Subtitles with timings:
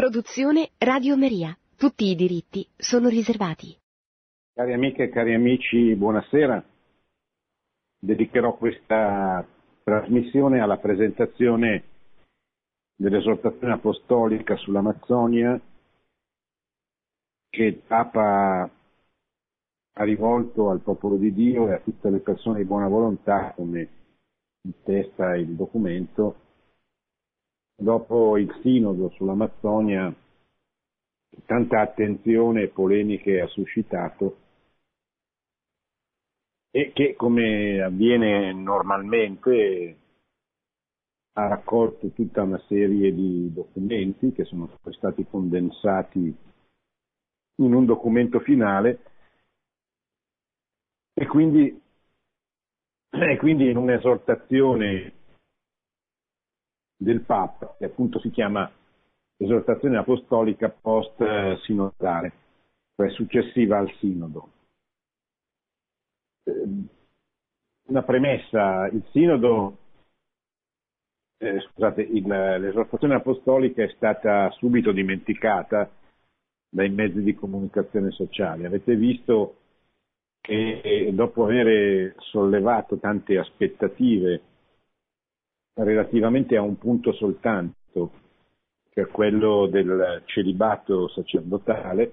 [0.00, 1.54] Produzione Radio Maria.
[1.76, 3.76] Tutti i diritti sono riservati.
[4.54, 6.64] Cari amiche e cari amici, buonasera.
[7.98, 9.46] Dedicherò questa
[9.84, 11.84] trasmissione alla presentazione
[12.96, 15.60] dell'esortazione apostolica sull'Amazzonia
[17.50, 22.64] che il Papa ha rivolto al popolo di Dio e a tutte le persone di
[22.64, 23.86] buona volontà, come
[24.82, 26.49] testa il documento,
[27.80, 30.14] dopo il sinodo sull'Amazzonia,
[31.46, 34.36] tanta attenzione e polemiche ha suscitato
[36.70, 39.96] e che, come avviene normalmente,
[41.32, 46.36] ha raccolto tutta una serie di documenti che sono stati condensati
[47.56, 49.00] in un documento finale
[51.14, 51.80] e quindi,
[53.10, 55.19] e quindi in un'esortazione
[57.00, 58.70] del Papa, che appunto si chiama
[59.38, 62.32] esortazione apostolica post-sinodale,
[62.94, 64.50] cioè successiva al sinodo.
[66.44, 66.88] Ehm,
[67.86, 69.78] una premessa, il sinodo,
[71.38, 75.90] eh, scusate, il, l'esortazione apostolica è stata subito dimenticata
[76.68, 78.66] dai mezzi di comunicazione sociale.
[78.66, 79.56] Avete visto
[80.38, 84.42] che dopo aver sollevato tante aspettative
[85.84, 88.12] relativamente a un punto soltanto,
[88.90, 92.12] cioè quello del celibato sacerdotale,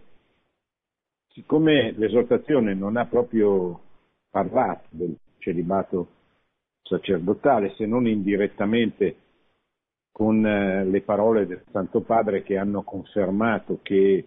[1.29, 3.79] siccome l'esortazione non ha proprio
[4.29, 6.07] parlato del celibato
[6.81, 9.15] sacerdotale, se non indirettamente
[10.11, 14.25] con eh, le parole del Santo Padre che hanno confermato che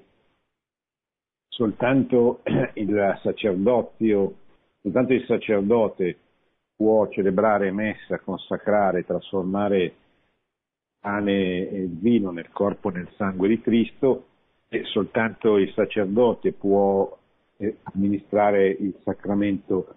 [1.48, 2.42] soltanto
[2.74, 4.34] il sacerdozio,
[4.80, 6.18] soltanto il sacerdote
[6.80, 9.94] può celebrare messa, consacrare, trasformare
[10.98, 14.28] pane e vino nel corpo e nel sangue di Cristo
[14.66, 17.18] e soltanto il sacerdote può
[17.58, 19.94] eh, amministrare il sacramento,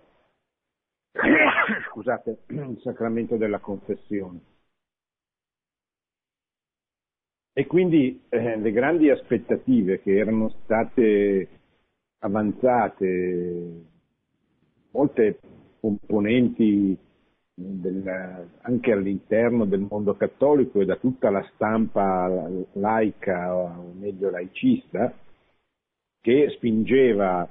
[1.87, 4.41] scusate, il sacramento della confessione.
[7.53, 11.47] E quindi eh, le grandi aspettative che erano state
[12.19, 13.85] avanzate,
[14.91, 15.39] molte
[15.83, 16.97] componenti
[17.53, 25.13] del, anche all'interno del mondo cattolico e da tutta la stampa laica o meglio laicista
[26.21, 27.49] che spingeva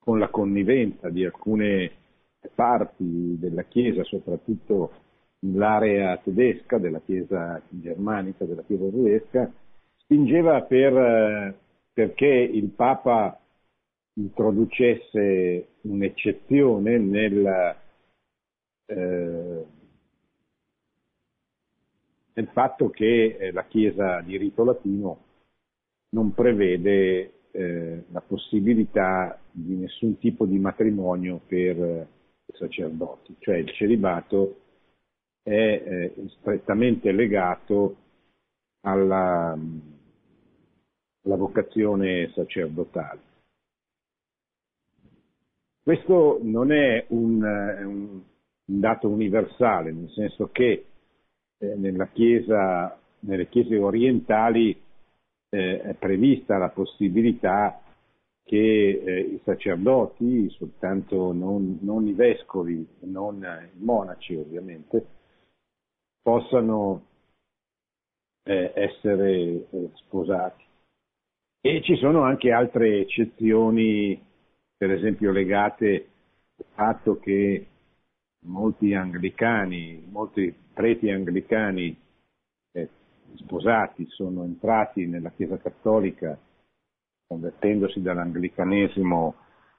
[0.00, 1.92] con la connivenza di alcune
[2.52, 4.90] parti della Chiesa, soprattutto
[5.40, 9.52] nell'area tedesca, della Chiesa germanica, della Chiesa tedesca,
[9.98, 11.54] spingeva per,
[11.92, 13.38] perché il Papa
[14.18, 17.76] introducesse un'eccezione nel,
[18.86, 19.64] eh,
[22.32, 25.24] nel fatto che eh, la Chiesa di rito latino
[26.10, 32.08] non prevede eh, la possibilità di nessun tipo di matrimonio per eh,
[32.46, 34.62] i sacerdoti, cioè il celibato
[35.42, 37.96] è eh, strettamente legato
[38.80, 39.56] alla,
[41.22, 43.27] alla vocazione sacerdotale.
[45.88, 48.20] Questo non è un, eh, un
[48.62, 50.84] dato universale, nel senso che
[51.56, 54.78] eh, chiesa, nelle chiese orientali
[55.48, 57.80] eh, è prevista la possibilità
[58.44, 65.06] che eh, i sacerdoti, soltanto non, non, i vescovi, non i monaci ovviamente,
[66.20, 67.06] possano
[68.42, 69.30] eh, essere
[69.70, 70.64] eh, sposati.
[71.62, 74.26] E ci sono anche altre eccezioni
[74.78, 76.08] per esempio legate
[76.56, 77.66] al fatto che
[78.44, 81.94] molti anglicani, molti preti anglicani
[82.72, 82.88] eh,
[83.34, 86.38] sposati sono entrati nella Chiesa Cattolica
[87.26, 89.34] convertendosi dall'anglicanesimo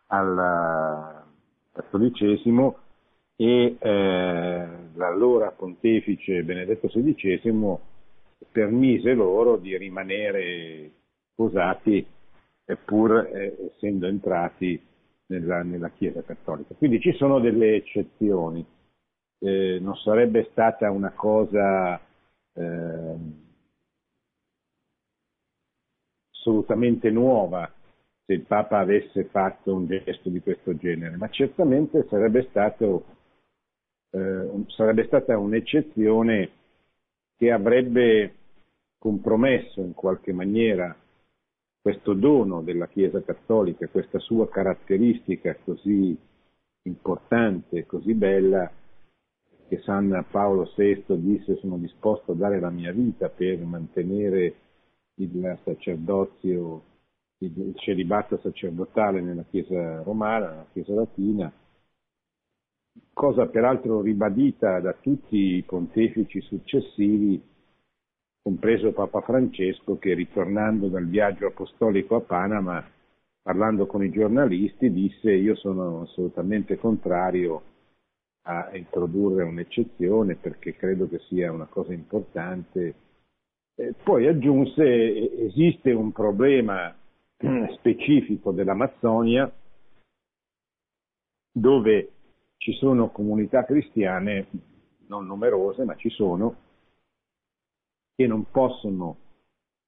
[0.08, 1.24] al
[1.72, 2.78] cattolicesimo
[3.38, 7.78] e eh, l'allora pontefice Benedetto XVI
[8.52, 10.92] permise loro di rimanere
[11.32, 12.06] sposati
[12.86, 14.80] pur eh, essendo entrati
[15.30, 16.76] nella, nella, Chiesa Cattolica.
[16.76, 18.66] Quindi ci sono delle eccezioni.
[19.42, 22.00] Eh, non sarebbe stata una cosa
[22.54, 23.16] eh,
[26.32, 27.72] assolutamente nuova
[28.26, 33.06] se il Papa avesse fatto un gesto di questo genere, ma certamente sarebbe, stato,
[34.12, 36.52] eh, sarebbe stata un'eccezione
[37.38, 38.36] che avrebbe
[39.00, 40.96] compromesso in qualche maniera
[41.82, 46.18] questo dono della Chiesa Cattolica, questa sua caratteristica così
[46.84, 48.72] importante, così bella,
[49.68, 54.56] che San Paolo VI disse sono disposto a dare la mia vita per mantenere
[55.16, 56.84] il sacerdozio,
[57.38, 61.52] il celibato sacerdotale nella Chiesa romana, nella Chiesa latina,
[63.14, 67.42] cosa peraltro ribadita da tutti i pontefici successivi,
[68.42, 72.84] compreso Papa Francesco che ritornando dal viaggio apostolico a Panama,
[73.42, 77.64] parlando con i giornalisti, disse io sono assolutamente contrario
[78.44, 82.96] a introdurre un'eccezione perché credo che sia una cosa importante.
[83.76, 86.96] Eh, poi aggiunse esiste un problema
[87.78, 89.52] specifico dell'Amazzonia
[91.52, 92.12] dove
[92.58, 94.48] ci sono comunità cristiane,
[95.08, 96.56] non numerose, ma ci sono,
[98.20, 99.16] che non possono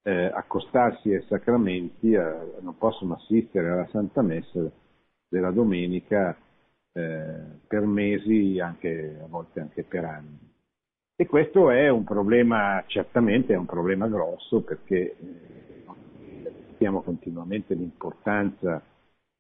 [0.04, 4.72] eh, accostarsi ai sacramenti, eh, non possono assistere alla Santa Messa
[5.28, 6.38] della domenica
[6.94, 7.36] eh,
[7.68, 10.40] per mesi, anche, a volte anche per anni.
[11.14, 15.14] E questo è un problema, certamente è un problema grosso perché
[16.46, 18.82] ripetiamo eh, continuamente l'importanza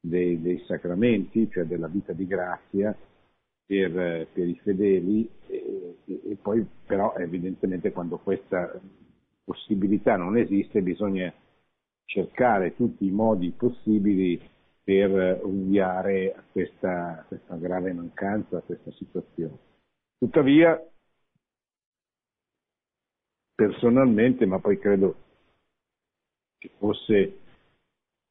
[0.02, 2.94] dei, dei, sacramenti, cioè della vita di grazia,
[3.72, 8.78] per, per i fedeli e, e, poi però evidentemente quando questa
[9.46, 11.34] possibilità non esiste bisogna
[12.04, 14.38] cercare tutti i modi possibili
[14.84, 19.58] per ovviare a questa, questa grave mancanza, a questa situazione.
[20.18, 20.78] Tuttavia,
[23.56, 25.16] personalmente, ma poi credo
[26.58, 27.14] che fosse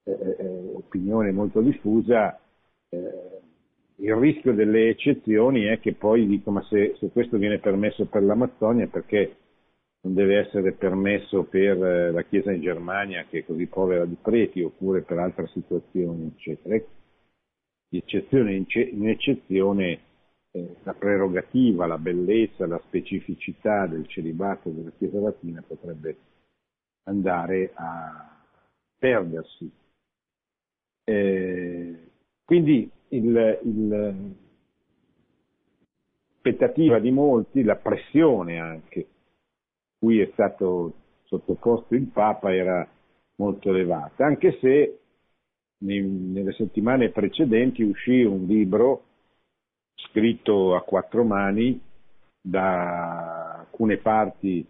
[0.03, 2.39] eh, eh, opinione molto diffusa,
[2.91, 3.40] eh,
[4.01, 8.23] il rischio delle eccezioni è che poi dico ma se, se questo viene permesso per
[8.23, 9.37] l'Amazzonia perché
[10.03, 14.17] non deve essere permesso per eh, la Chiesa in Germania che è così povera di
[14.21, 16.83] preti oppure per altre situazioni eccetera.
[17.93, 20.01] Eccezione in eccezione
[20.53, 26.17] eh, la prerogativa, la bellezza, la specificità del celibato della Chiesa latina potrebbe
[27.05, 28.45] andare a
[28.97, 29.71] perdersi.
[31.05, 32.11] Eh,
[32.45, 32.91] quindi
[36.41, 39.07] l'aspettativa di molti, la pressione anche
[39.99, 42.87] cui è stato sottoposto il Papa era
[43.37, 44.99] molto elevata, anche se
[45.79, 49.05] nelle settimane precedenti uscì un libro
[49.95, 51.81] scritto a quattro mani
[52.41, 54.67] da alcune parti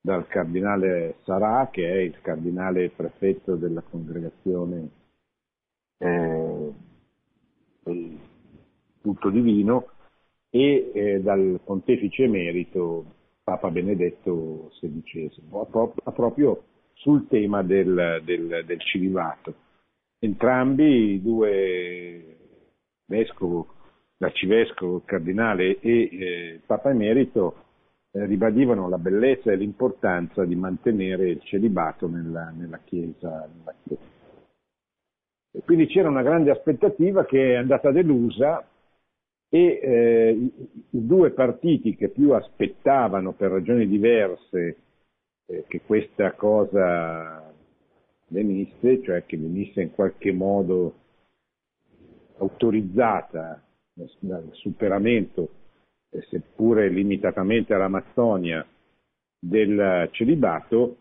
[0.00, 4.88] dal cardinale Sarà, che è il cardinale prefetto della congregazione
[5.98, 6.55] eh,
[9.00, 9.88] tutto divino,
[10.50, 13.04] e eh, dal pontefice emerito
[13.44, 15.30] Papa Benedetto XVI,
[16.12, 19.54] proprio sul tema del, del, del cilivato.
[20.18, 22.36] Entrambi due
[23.06, 23.74] vescovo,
[24.16, 27.64] l'arcivescovo, il cardinale e eh, Papa emerito
[28.12, 34.15] eh, ribadivano la bellezza e l'importanza di mantenere il celibato nella, nella, chiesa, nella chiesa.
[35.56, 38.62] E quindi c'era una grande aspettativa che è andata delusa
[39.48, 40.52] e eh, i,
[40.90, 44.76] due partiti che più aspettavano per ragioni diverse
[45.46, 47.50] eh, che questa cosa
[48.28, 50.94] venisse, cioè che venisse in qualche modo
[52.36, 53.62] autorizzata
[54.18, 55.48] dal superamento,
[56.10, 58.66] eh, seppure limitatamente all'Amazzonia,
[59.38, 60.96] del celibato,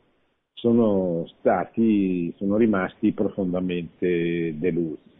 [0.55, 5.13] sono stati, sono rimasti profondamente delusi.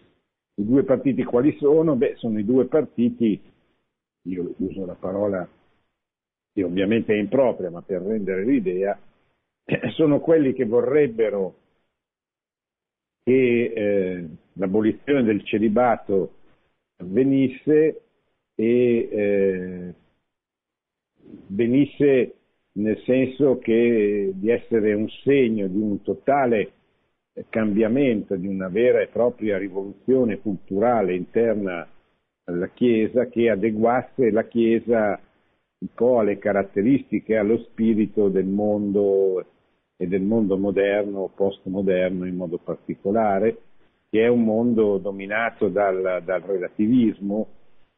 [0.56, 1.96] I due partiti quali sono?
[1.96, 3.39] Beh, sono i due partiti,
[4.24, 5.48] io uso la parola
[6.54, 8.98] che ovviamente è impropria, ma per rendere l'idea,
[9.96, 11.56] sono quelli che vorrebbero
[13.24, 16.36] che eh, l'abolizione del celibato
[16.98, 18.01] avvenisse
[18.56, 19.94] e eh,
[21.48, 22.35] venisse
[22.77, 26.72] nel senso che di essere un segno di un totale
[27.50, 31.88] cambiamento, di una vera e propria rivoluzione culturale interna
[32.46, 35.20] alla Chiesa che adeguasse la Chiesa
[35.77, 39.46] un po' alle caratteristiche, allo spirito del mondo
[39.98, 43.58] e del mondo moderno, postmoderno in modo particolare,
[44.10, 47.48] che è un mondo dominato dal, dal relativismo,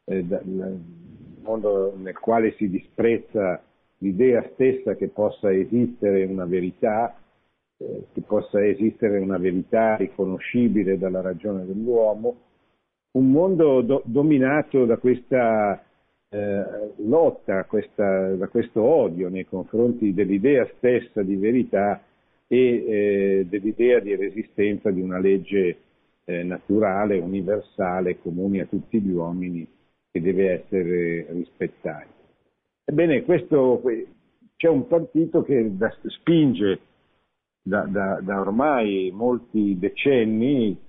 [0.06, 0.80] eh, dal
[1.42, 3.62] mondo nel quale si disprezza
[4.00, 7.16] l'idea stessa che possa esistere una verità,
[7.78, 12.36] eh, che possa esistere una verità riconoscibile dalla ragione dell'uomo,
[13.12, 15.82] un mondo do, dominato da questa
[16.30, 22.02] eh, lotta, questa, da questo odio nei confronti dell'idea stessa di verità
[22.48, 25.78] e eh, dell'idea di resistenza di una legge
[26.26, 29.68] eh, naturale, universale, comune a tutti gli uomini,
[30.12, 32.17] che deve essere rispettata.
[32.90, 33.82] Ebbene, questo,
[34.56, 35.74] c'è un partito che
[36.06, 36.80] spinge
[37.62, 40.80] da, da, da ormai molti decenni,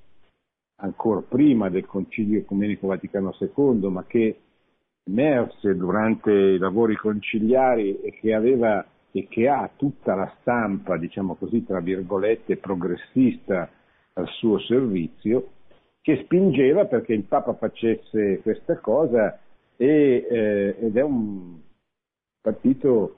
[0.76, 4.38] ancora prima del Concilio Ecumenico Vaticano II, ma che
[5.02, 11.34] emerse durante i lavori conciliari e che aveva e che ha tutta la stampa, diciamo
[11.34, 13.68] così, tra virgolette, progressista
[14.12, 15.48] al suo servizio,
[16.00, 19.36] che spingeva perché il Papa facesse questa cosa
[19.76, 21.66] e, eh, ed è un
[22.40, 23.16] partito,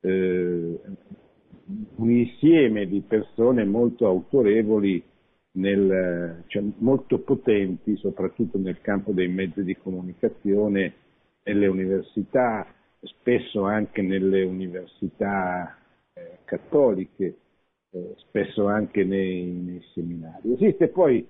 [0.00, 0.80] eh,
[1.96, 5.02] un insieme di persone molto autorevoli,
[5.52, 10.94] nel, cioè molto potenti, soprattutto nel campo dei mezzi di comunicazione,
[11.42, 12.66] nelle università,
[13.00, 15.76] spesso anche nelle università
[16.12, 17.36] eh, cattoliche,
[17.90, 20.52] eh, spesso anche nei, nei, seminari.
[20.52, 21.26] Esiste poi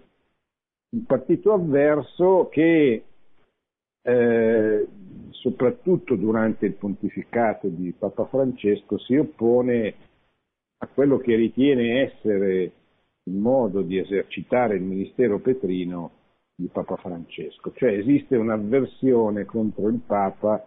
[0.91, 3.05] un partito avverso che
[4.03, 4.87] eh,
[5.31, 9.95] soprattutto durante il pontificato di Papa Francesco si oppone
[10.79, 12.73] a quello che ritiene essere
[13.25, 16.13] il modo di esercitare il ministero petrino
[16.55, 20.67] di Papa Francesco, cioè esiste un'avversione contro il Papa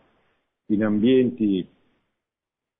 [0.67, 1.67] in ambienti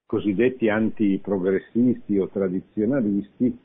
[0.06, 3.58] cosiddetti antiprogressisti o tradizionalisti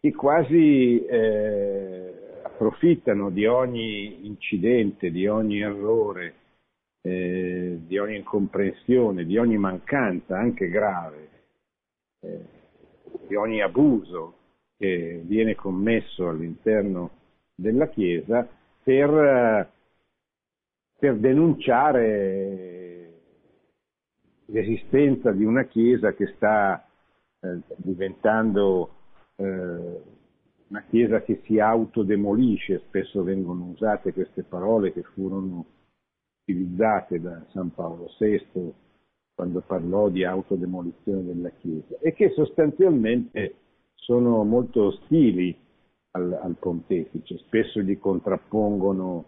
[0.00, 2.25] che quasi eh,
[2.56, 6.34] approfittano di ogni incidente, di ogni errore,
[7.02, 11.28] eh, di ogni incomprensione, di ogni mancanza anche grave,
[12.20, 12.44] eh,
[13.28, 14.34] di ogni abuso
[14.78, 17.10] che viene commesso all'interno
[17.54, 18.48] della Chiesa
[18.82, 19.68] per, eh,
[20.98, 23.12] per denunciare
[24.46, 26.88] l'esistenza di una Chiesa che sta
[27.40, 28.90] eh, diventando
[29.36, 30.14] eh,
[30.68, 35.64] una Chiesa che si autodemolisce, spesso vengono usate queste parole che furono
[36.42, 38.72] utilizzate da San Paolo VI
[39.34, 43.54] quando parlò di autodemolizione della Chiesa e che sostanzialmente
[43.94, 45.56] sono molto ostili
[46.12, 49.24] al, al pontefice, spesso gli contrappongono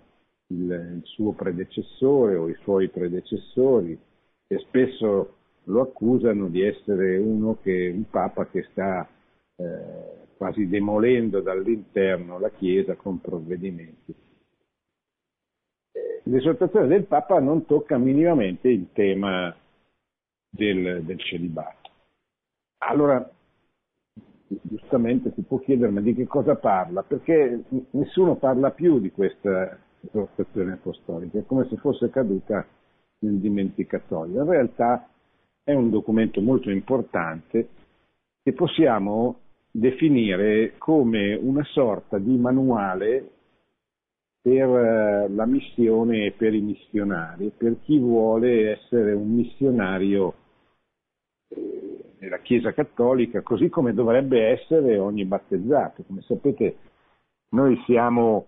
[0.48, 3.98] il, il suo predecessore o i suoi predecessori,
[4.46, 9.06] e spesso lo accusano di essere uno che, un papa che sta
[9.56, 14.14] eh, quasi demolendo dall'interno la Chiesa con provvedimenti.
[15.92, 19.54] Eh, l'esortazione del Papa non tocca minimamente il tema
[20.48, 21.90] del, del celibato.
[22.78, 23.28] Allora,
[24.62, 27.02] giustamente si può chiedere ma di che cosa parla?
[27.02, 32.64] Perché nessuno parla più di questa esortazione apostolica, è come se fosse caduta
[33.18, 34.42] nel dimenticatoio.
[34.42, 35.08] In realtà
[35.64, 37.68] è un documento molto importante
[38.40, 39.40] che possiamo
[39.70, 43.30] definire come una sorta di manuale
[44.40, 50.34] per eh, la missione e per i missionari, per chi vuole essere un missionario
[51.48, 56.02] eh, nella Chiesa Cattolica, così come dovrebbe essere ogni battezzato.
[56.04, 56.76] Come sapete,
[57.50, 58.46] noi siamo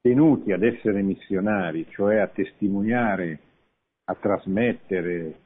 [0.00, 3.40] tenuti ad essere missionari, cioè a testimoniare,
[4.04, 5.40] a trasmettere,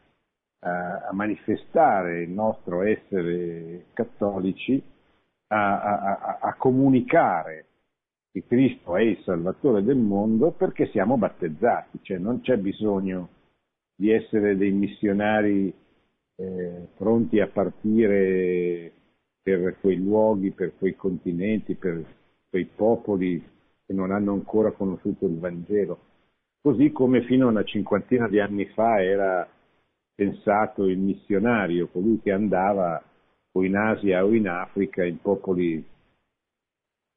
[0.60, 4.82] a, a manifestare il nostro essere cattolici,
[5.48, 7.66] a, a, a comunicare
[8.32, 13.28] che Cristo è il Salvatore del mondo perché siamo battezzati, cioè non c'è bisogno
[13.96, 15.74] di essere dei missionari
[16.36, 18.92] eh, pronti a partire
[19.42, 22.04] per quei luoghi, per quei continenti, per
[22.48, 23.42] quei popoli
[23.84, 25.98] che non hanno ancora conosciuto il Vangelo,
[26.60, 29.48] così come fino a una cinquantina di anni fa era
[30.20, 33.02] pensato il missionario, colui che andava
[33.52, 35.82] o in Asia o in Africa, in popoli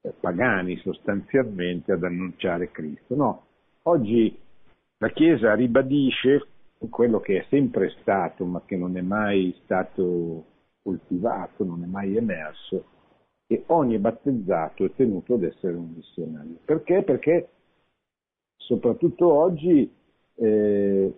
[0.01, 3.13] eh, pagani sostanzialmente, ad annunciare Cristo.
[3.15, 3.45] No,
[3.83, 4.33] oggi
[4.99, 6.47] la Chiesa ribadisce
[6.89, 10.45] quello che è sempre stato, ma che non è mai stato
[10.81, 12.85] coltivato, non è mai emerso,
[13.45, 16.55] che ogni battezzato è tenuto ad essere un missionario.
[16.63, 17.03] Perché?
[17.03, 17.49] Perché
[18.55, 19.91] soprattutto oggi
[20.35, 21.13] eh,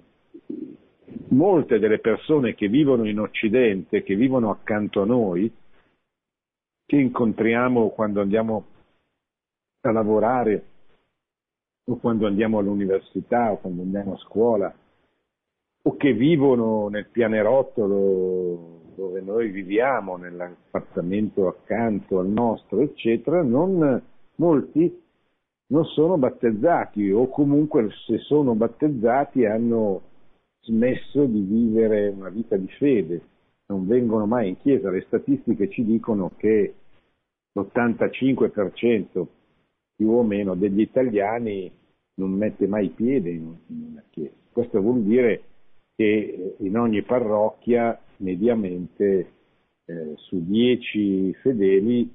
[1.30, 5.52] molte delle persone che vivono in Occidente, che vivono accanto a noi,
[6.86, 8.66] che incontriamo quando andiamo
[9.82, 10.66] a lavorare
[11.88, 14.76] o quando andiamo all'università o quando andiamo a scuola,
[15.84, 24.02] o che vivono nel pianerottolo dove noi viviamo, nell'appartamento accanto al nostro, eccetera, non,
[24.36, 25.04] molti
[25.68, 30.02] non sono battezzati o comunque se sono battezzati hanno
[30.66, 33.22] smesso di vivere una vita di fede,
[33.68, 34.90] non vengono mai in chiesa.
[34.90, 36.74] Le statistiche ci dicono che
[37.54, 39.26] l'85%
[39.96, 41.72] più o meno degli italiani
[42.16, 44.34] non mette mai piede in una chiesa.
[44.52, 45.44] Questo vuol dire
[45.96, 49.32] che in ogni parrocchia mediamente
[49.86, 52.14] eh, su 10 fedeli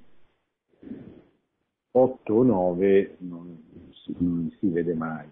[1.93, 5.29] 8 o 9 non si, non si vede mai.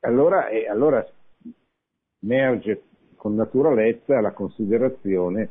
[0.00, 1.04] Allora, eh, allora
[2.26, 2.82] emerge
[3.14, 5.48] con naturalezza la considerazione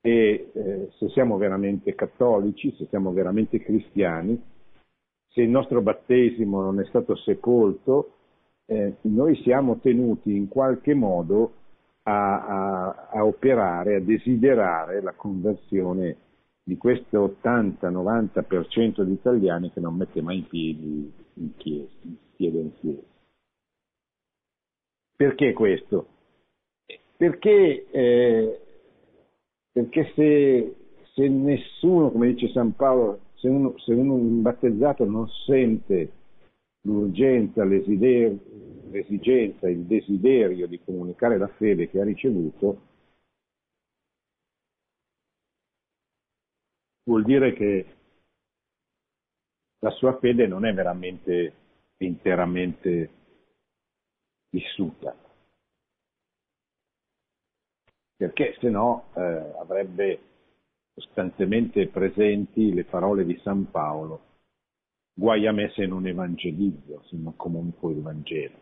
[0.00, 4.40] che eh, se siamo veramente cattolici, se siamo veramente cristiani,
[5.28, 8.12] se il nostro battesimo non è stato sepolto,
[8.66, 11.52] eh, noi siamo tenuti in qualche modo
[12.04, 16.16] a, a, a, operare, a desiderare la conversione
[16.62, 23.16] di questo 80-90% di italiani che non mette mai in piedi in chiesa, in chiesa.
[25.18, 26.06] Perché questo?
[27.16, 28.60] Perché, eh,
[29.72, 30.76] perché se,
[31.12, 36.12] se, nessuno, come dice San Paolo, se uno, se uno un battezzato non sente
[36.82, 42.80] l'urgenza, l'esigenza, il desiderio di comunicare la fede che ha ricevuto,
[47.02, 47.86] vuol dire che
[49.80, 51.54] la sua fede non è veramente
[51.96, 53.17] interamente
[54.50, 55.16] vissuta.
[58.16, 59.20] Perché se no eh,
[59.58, 60.20] avrebbe
[60.94, 64.26] costantemente presenti le parole di San Paolo
[65.18, 68.54] Guai a me se non evangelizzo, se non comunico il Vangelo.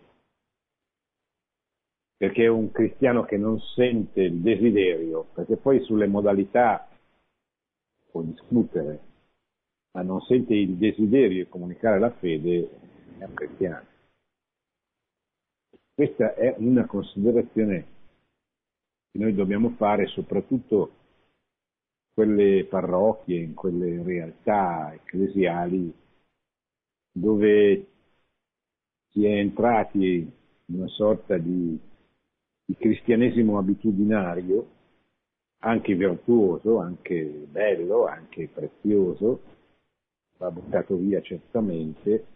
[2.16, 6.88] Perché un cristiano che non sente il desiderio, perché poi sulle modalità
[8.10, 9.00] può discutere,
[9.92, 12.70] ma non sente il desiderio di comunicare la fede,
[13.18, 13.86] è un cristiano.
[15.96, 17.86] Questa è una considerazione
[19.10, 25.90] che noi dobbiamo fare soprattutto in quelle parrocchie, in quelle realtà ecclesiali
[27.10, 27.86] dove
[29.08, 30.30] si è entrati
[30.66, 31.80] in una sorta di,
[32.66, 34.68] di cristianesimo abitudinario,
[35.60, 39.40] anche virtuoso, anche bello, anche prezioso,
[40.36, 42.26] va buttato via certamente,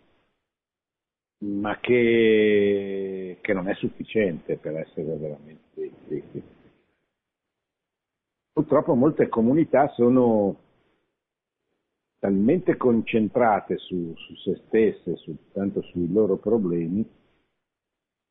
[1.43, 6.59] ma che, che non è sufficiente per essere veramente cristiani.
[8.53, 10.59] Purtroppo molte comunità sono
[12.19, 15.17] talmente concentrate su, su se stesse,
[15.53, 17.09] tanto sui loro problemi,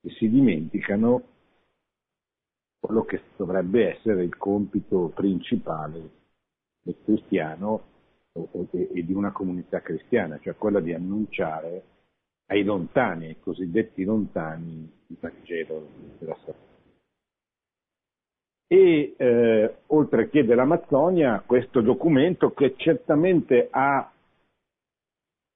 [0.01, 1.23] che si dimenticano
[2.79, 6.09] quello che dovrebbe essere il compito principale
[6.81, 7.87] del cristiano
[8.71, 11.97] e di una comunità cristiana, cioè quella di annunciare
[12.49, 15.87] ai lontani, ai cosiddetti lontani, il Vangelo
[16.19, 16.69] della salvezza
[18.71, 24.11] e eh, oltre che dell'Amazzonia questo documento che certamente ha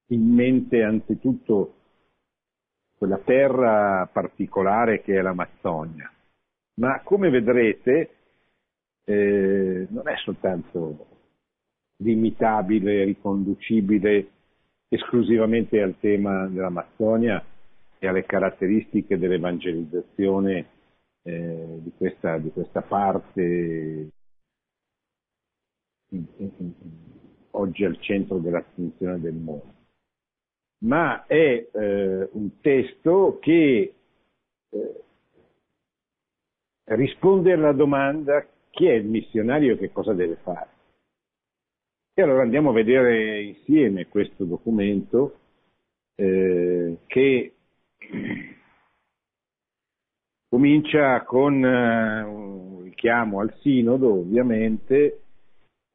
[0.08, 1.76] in mente anzitutto
[2.98, 6.12] quella terra particolare che è l'Amazzonia,
[6.80, 8.16] ma come vedrete
[9.04, 11.08] eh, non è soltanto
[11.98, 14.32] limitabile, riconducibile
[14.94, 17.44] esclusivamente al tema dell'Amazzonia
[17.98, 20.68] e alle caratteristiche dell'evangelizzazione
[21.24, 24.10] eh, di, questa, di, questa, parte
[27.52, 29.74] oggi al centro dell'attenzione del mondo,
[30.84, 33.94] ma è eh, un testo che
[34.70, 35.04] eh,
[36.86, 40.73] risponde alla domanda chi è il missionario e che cosa deve fare.
[42.16, 45.40] E allora andiamo a vedere insieme questo documento
[46.16, 47.54] eh, che
[50.54, 55.22] Comincia con eh, un richiamo al sinodo, ovviamente,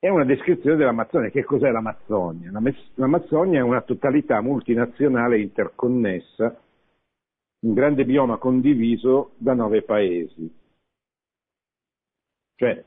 [0.00, 1.30] e una descrizione dell'Amazzonia.
[1.30, 2.50] Che cos'è l'Amazzonia?
[2.94, 6.60] L'Amazzonia è una totalità multinazionale interconnessa,
[7.60, 10.52] un grande bioma condiviso da nove paesi.
[12.56, 12.84] Cioè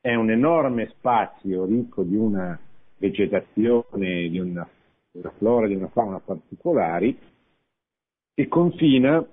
[0.00, 2.58] è un enorme spazio ricco di una
[3.02, 4.68] vegetazione, di una,
[5.10, 7.18] di una flora, di una fauna particolari,
[8.32, 9.26] che confina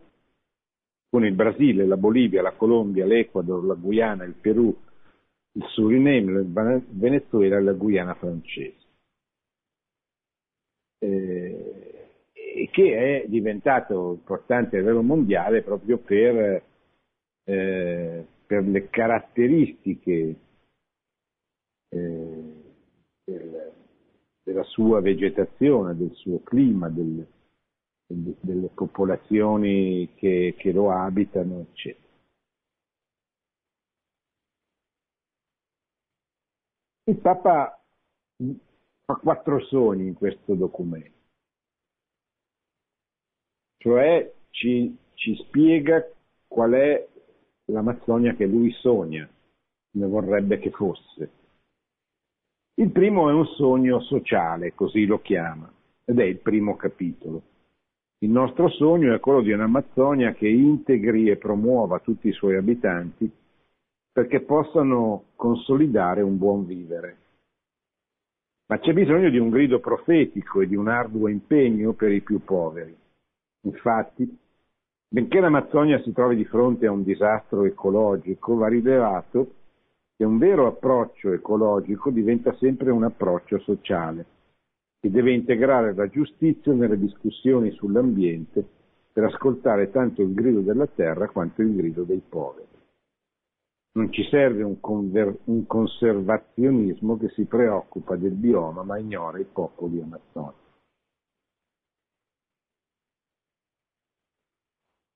[1.09, 4.75] con il Brasile, la Bolivia, la Colombia, l'Ecuador, la Guyana, il Perù,
[5.51, 8.87] il Suriname, il Venezuela e la Guyana francese.
[11.01, 12.09] Eh,
[12.71, 16.63] che è diventato importante a livello mondiale proprio per,
[17.45, 20.35] eh, per le caratteristiche
[21.89, 22.38] eh,
[24.49, 27.23] della sua vegetazione, del suo clima, del,
[28.07, 32.07] delle popolazioni che, che lo abitano, eccetera.
[37.03, 37.79] Il Papa
[39.05, 41.17] fa quattro sogni in questo documento,
[43.77, 46.07] cioè ci, ci spiega
[46.47, 47.07] qual è
[47.65, 49.29] l'Amazzonia che lui sogna,
[49.91, 51.38] come vorrebbe che fosse.
[52.79, 55.69] Il primo è un sogno sociale, così lo chiama,
[56.05, 57.41] ed è il primo capitolo.
[58.19, 63.29] Il nostro sogno è quello di un'Amazzonia che integri e promuova tutti i suoi abitanti
[64.13, 67.17] perché possano consolidare un buon vivere.
[68.67, 72.45] Ma c'è bisogno di un grido profetico e di un arduo impegno per i più
[72.45, 72.95] poveri.
[73.63, 74.37] Infatti,
[75.05, 79.55] benché l'Amazzonia si trovi di fronte a un disastro ecologico, va rilevato
[80.19, 84.25] che un vero approccio ecologico diventa sempre un approccio sociale
[84.99, 88.67] che deve integrare la giustizia nelle discussioni sull'ambiente
[89.13, 92.67] per ascoltare tanto il grido della terra quanto il grido dei poveri.
[93.93, 99.45] Non ci serve un, conver- un conservazionismo che si preoccupa del bioma ma ignora i
[99.45, 100.57] popoli amazzoni.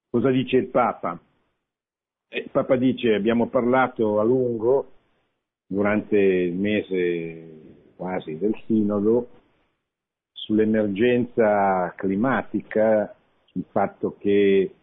[0.09, 1.19] Cosa dice il Papa?
[2.29, 4.92] Eh, il Papa dice abbiamo parlato a lungo
[5.67, 9.29] durante il mese quasi del Sinodo
[10.31, 14.75] sull'emergenza climatica, sul fatto che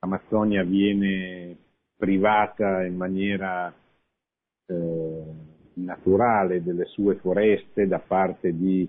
[0.00, 1.56] l'Amazzonia viene
[1.96, 3.74] privata in maniera
[4.66, 5.22] eh,
[5.74, 8.88] naturale delle sue foreste da parte di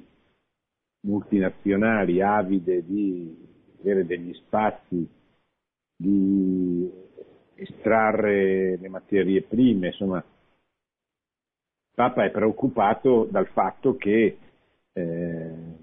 [1.01, 3.35] multinazionali avide di
[3.79, 5.09] avere degli spazi,
[5.95, 6.89] di
[7.55, 10.23] estrarre le materie prime, insomma,
[11.93, 14.37] Papa è preoccupato dal fatto che
[14.93, 15.75] eh,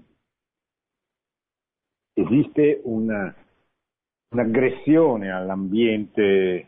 [2.13, 3.33] esiste una,
[4.29, 6.67] un'aggressione all'ambiente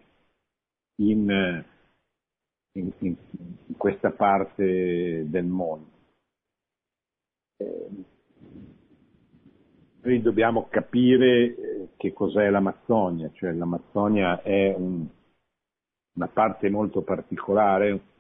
[1.02, 1.64] in,
[2.74, 3.16] in, in,
[3.78, 5.90] questa parte del mondo.
[7.58, 7.90] Eh,
[10.04, 15.08] noi dobbiamo capire eh, che cos'è l'Amazzonia, cioè l'Amazzonia è un,
[16.14, 18.11] una parte molto particolare,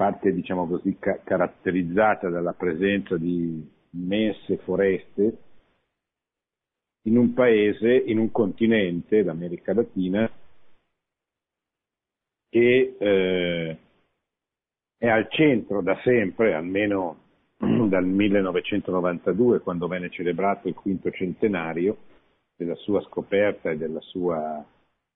[0.00, 5.36] parte diciamo così ca- caratterizzata dalla presenza di immense foreste
[7.02, 10.30] in un paese, in un continente, l'America Latina,
[12.48, 13.78] che eh,
[14.96, 17.18] è al centro da sempre, almeno
[17.58, 21.94] dal 1992, quando venne celebrato il quinto centenario
[22.56, 24.64] della sua scoperta e sua,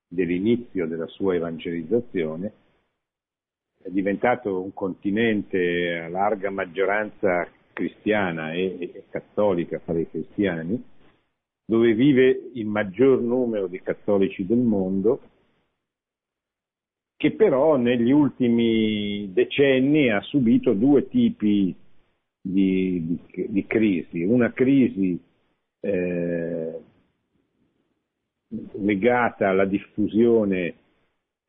[0.06, 2.63] dell'inizio della sua evangelizzazione,
[3.84, 10.82] è diventato un continente a larga maggioranza cristiana e, e cattolica fra i cristiani,
[11.66, 15.20] dove vive il maggior numero di cattolici del mondo,
[17.14, 21.74] che però negli ultimi decenni ha subito due tipi
[22.40, 24.22] di, di, di crisi.
[24.22, 25.20] Una crisi
[25.80, 26.80] eh,
[28.80, 30.74] legata alla diffusione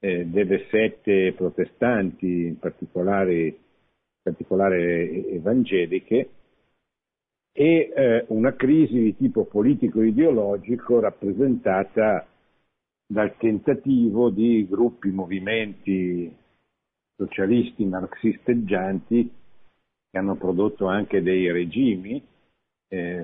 [0.06, 3.56] eh, delle sette protestanti, in particolare, in
[4.22, 6.30] particolare evangeliche,
[7.52, 12.28] e eh, una crisi di tipo politico-ideologico rappresentata
[13.08, 16.32] dal tentativo di gruppi, movimenti
[17.16, 19.32] socialisti marxisteggianti
[20.12, 22.22] che hanno prodotto anche dei regimi
[22.90, 23.24] eh,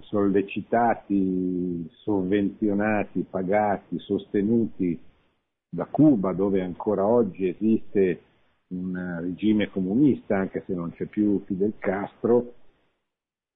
[0.00, 5.10] sollecitati, sovvenzionati, pagati, sostenuti
[5.74, 8.20] da Cuba, dove ancora oggi esiste
[8.68, 12.54] un regime comunista, anche se non c'è più Fidel Castro,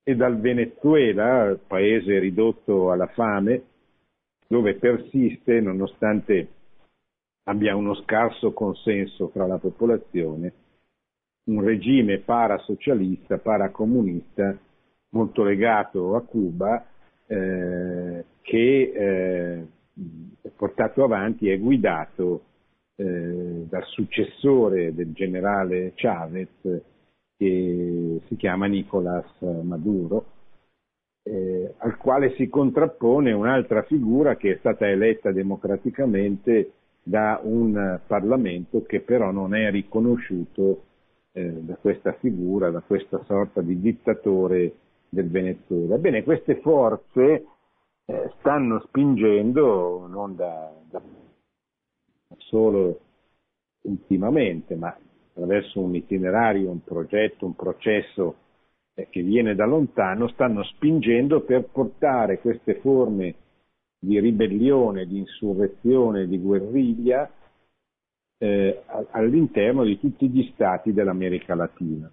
[0.02, 3.62] e dal Venezuela, paese ridotto alla fame,
[4.46, 6.48] dove persiste, nonostante
[7.44, 10.52] abbia uno scarso consenso fra la popolazione,
[11.50, 14.56] un regime parasocialista, paracomunista,
[15.10, 16.86] molto legato a Cuba,
[17.26, 19.66] eh, che eh,
[20.54, 22.42] portato avanti e guidato
[22.96, 26.48] eh, dal successore del generale Chavez,
[27.36, 30.24] che si chiama Nicolás Maduro,
[31.22, 38.84] eh, al quale si contrappone un'altra figura che è stata eletta democraticamente da un Parlamento
[38.84, 40.84] che però non è riconosciuto
[41.32, 44.74] eh, da questa figura, da questa sorta di dittatore
[45.08, 45.98] del Venezuela.
[45.98, 47.44] Bene, queste forze
[48.06, 51.02] eh, stanno spingendo, non da, da
[52.38, 53.00] solo
[53.82, 54.96] ultimamente, ma
[55.28, 58.36] attraverso un itinerario, un progetto, un processo
[58.94, 63.34] eh, che viene da lontano, stanno spingendo per portare queste forme
[63.98, 67.28] di ribellione, di insurrezione, di guerriglia
[68.38, 72.10] eh, all'interno di tutti gli stati dell'America Latina,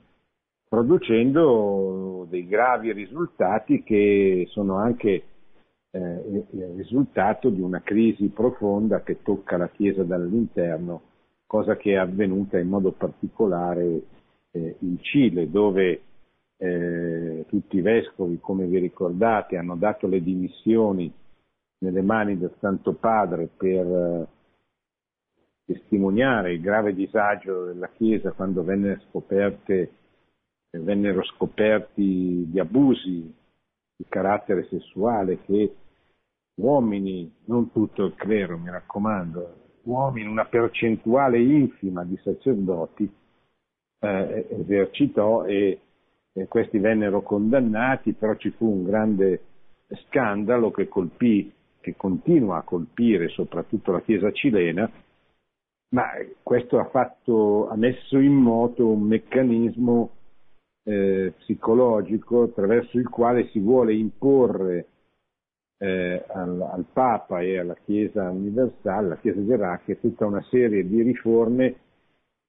[0.67, 5.23] producendo dei gravi risultati che sono anche
[5.95, 11.11] eh, il risultato di una crisi profonda che tocca la Chiesa dall'interno
[11.53, 14.01] cosa che è avvenuta in modo particolare
[14.49, 16.01] eh, in Cile, dove
[16.57, 21.13] eh, tutti i vescovi, come vi ricordate, hanno dato le dimissioni
[21.77, 24.27] nelle mani del Santo Padre per eh,
[25.65, 29.91] testimoniare il grave disagio della Chiesa quando venne scoperte,
[30.71, 33.31] vennero scoperti gli abusi
[33.95, 35.75] di carattere sessuale che
[36.55, 43.11] uomini, non tutto il clero mi raccomando, uomini, una percentuale infima di sacerdoti
[43.99, 45.79] eh, esercitò e,
[46.33, 49.41] e questi vennero condannati, però ci fu un grande
[50.07, 54.89] scandalo che colpì, che continua a colpire soprattutto la Chiesa cilena,
[55.89, 56.05] ma
[56.41, 60.11] questo ha, fatto, ha messo in moto un meccanismo
[60.85, 64.87] eh, psicologico attraverso il quale si vuole imporre
[65.83, 71.01] eh, al, al, Papa e alla Chiesa universale, alla Chiesa gerarchica, tutta una serie di
[71.01, 71.75] riforme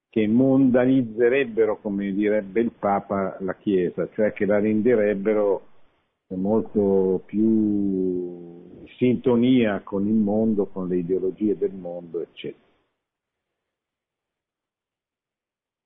[0.08, 5.66] che mondanizzerebbero, come direbbe il Papa, la Chiesa, cioè che la renderebbero
[6.28, 12.62] molto più in sintonia con il mondo, con le ideologie del mondo, eccetera.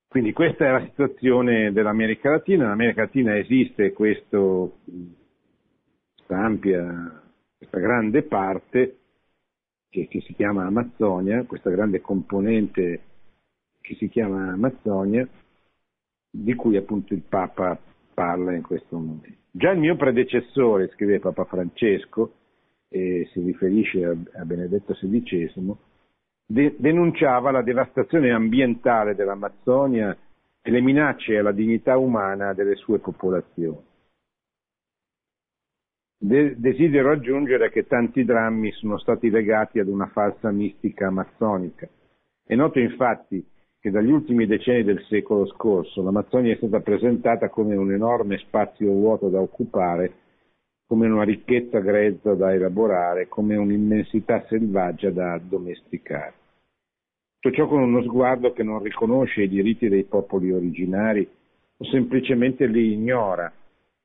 [0.07, 2.65] Quindi questa è la situazione dell'America Latina.
[2.65, 4.77] In America Latina esiste questo,
[6.27, 7.28] ampia,
[7.59, 8.97] questa grande parte
[9.89, 13.01] che, che, si chiama Amazzonia, questa grande componente
[13.81, 15.27] che si chiama Amazzonia,
[16.31, 17.77] di cui appunto il Papa
[18.13, 19.27] parla in questo momento.
[19.51, 22.33] Già il mio predecessore, scrive Papa Francesco,
[22.87, 25.75] e si riferisce a, Benedetto XVI,
[26.45, 30.15] de- denunciava la devastazione ambientale dell'Amazzonia
[30.61, 33.87] e le minacce alla dignità umana delle sue popolazioni.
[36.21, 41.87] De- desidero aggiungere che tanti drammi sono stati legati ad una falsa mistica amazzonica.
[42.43, 43.41] È noto infatti
[43.79, 48.91] che dagli ultimi decenni del secolo scorso l'Amazzonia è stata presentata come un enorme spazio
[48.91, 50.11] vuoto da occupare,
[50.85, 56.33] come una ricchezza grezza da elaborare, come un'immensità selvaggia da addomesticare.
[57.39, 61.25] Tutto ciò con uno sguardo che non riconosce i diritti dei popoli originari
[61.77, 63.49] o semplicemente li ignora,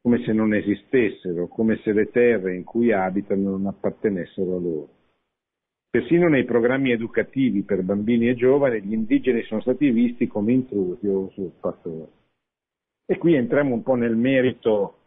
[0.05, 4.89] come se non esistessero, come se le terre in cui abitano non appartenessero a loro.
[5.89, 11.07] Persino nei programmi educativi per bambini e giovani gli indigeni sono stati visti come intrusi
[11.07, 12.13] o usurpatori.
[13.07, 14.99] E qui entriamo un po' nel merito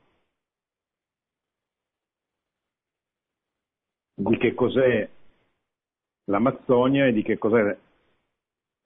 [4.16, 5.08] di che cos'è
[6.24, 7.78] l'Amazzonia e di che cos'è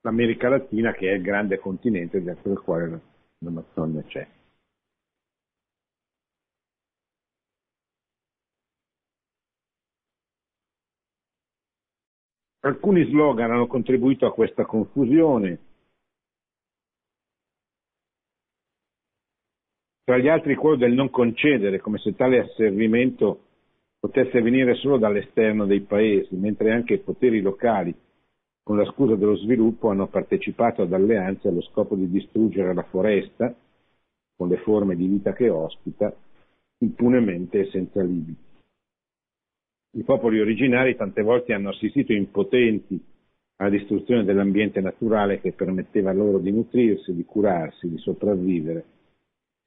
[0.01, 3.01] l'America Latina che è il grande continente dentro il quale
[3.37, 4.27] l'Amazzonia c'è.
[12.63, 15.59] Alcuni slogan hanno contribuito a questa confusione.
[20.03, 23.45] Tra gli altri quello del non concedere, come se tale asservimento
[23.99, 27.95] potesse venire solo dall'esterno dei paesi, mentre anche i poteri locali
[28.63, 33.55] con la scusa dello sviluppo, hanno partecipato ad alleanze allo scopo di distruggere la foresta,
[34.35, 36.15] con le forme di vita che ospita,
[36.79, 38.50] impunemente e senza limiti.
[39.93, 42.99] I popoli originari tante volte hanno assistito impotenti
[43.57, 48.85] alla distruzione dell'ambiente naturale che permetteva loro di nutrirsi, di curarsi, di sopravvivere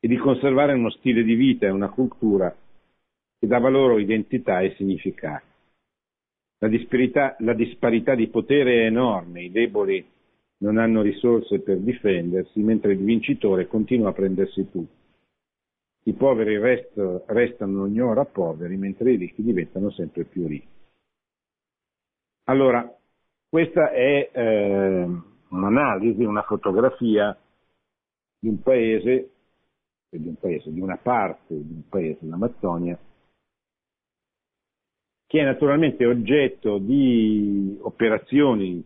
[0.00, 2.54] e di conservare uno stile di vita e una cultura
[3.38, 5.44] che dava loro identità e significato.
[6.58, 10.02] La disparità, la disparità di potere è enorme, i deboli
[10.58, 15.02] non hanno risorse per difendersi, mentre il vincitore continua a prendersi tutto.
[16.06, 20.68] I poveri resto, restano ogni poveri, mentre i ricchi diventano sempre più ricchi.
[22.44, 22.86] Allora,
[23.48, 25.08] questa è eh,
[25.48, 27.36] un'analisi, una fotografia
[28.38, 29.30] di un paese,
[30.10, 32.98] di un paese, di una parte di un paese, l'Amazzonia,
[35.26, 38.84] che è naturalmente oggetto di operazioni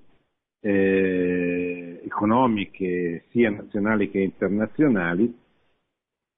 [0.61, 5.37] eh, economiche sia nazionali che internazionali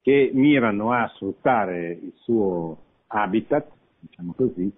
[0.03, 2.77] che mirano a sfruttare il suo
[3.09, 4.73] habitat, diciamo così,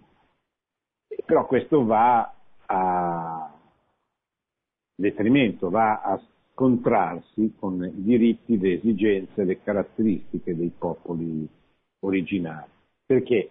[1.25, 2.35] però questo va
[2.67, 3.53] a
[4.95, 6.21] detrimento, va a
[6.53, 11.49] scontrarsi con i diritti, le esigenze, le caratteristiche dei popoli
[12.01, 12.71] originari.
[13.07, 13.51] Perché?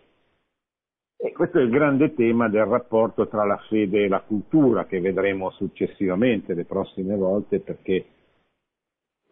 [1.18, 5.00] E questo è il grande tema del rapporto tra la fede e la cultura che
[5.00, 8.06] vedremo successivamente le prossime volte perché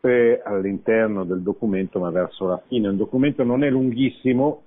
[0.07, 2.87] è all'interno del documento ma verso la fine.
[2.87, 4.63] Un documento non è lunghissimo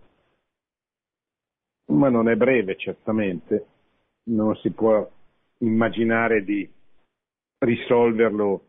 [1.93, 3.67] ma non è breve certamente,
[4.25, 5.09] non si può
[5.59, 6.69] immaginare di
[7.59, 8.67] risolverlo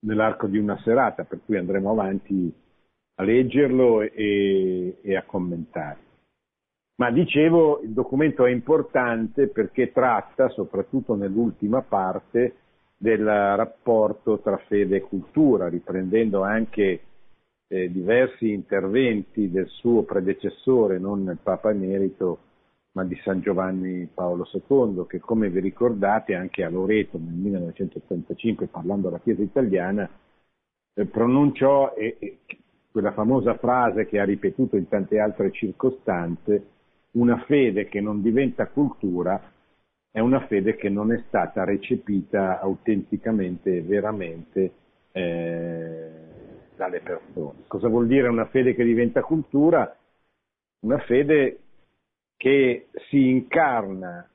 [0.00, 2.52] nell'arco di una serata, per cui andremo avanti
[3.16, 6.06] a leggerlo e, e a commentare.
[6.96, 12.56] Ma dicevo, il documento è importante perché tratta, soprattutto nell'ultima parte,
[13.00, 17.00] del rapporto tra fede e cultura, riprendendo anche
[17.68, 22.40] eh, diversi interventi del suo predecessore, non il Papa Emerito,
[22.92, 28.66] ma di San Giovanni Paolo II, che come vi ricordate anche a Loreto nel 1985,
[28.66, 30.10] parlando alla Chiesa italiana,
[30.94, 32.38] eh, pronunciò eh,
[32.90, 36.66] quella famosa frase che ha ripetuto in tante altre circostanze,
[37.12, 39.40] una fede che non diventa cultura
[40.18, 44.72] è una fede che non è stata recepita autenticamente e veramente
[45.12, 46.10] eh,
[46.74, 47.62] dalle persone.
[47.68, 49.96] Cosa vuol dire una fede che diventa cultura?
[50.80, 51.60] Una fede
[52.36, 54.28] che si incarna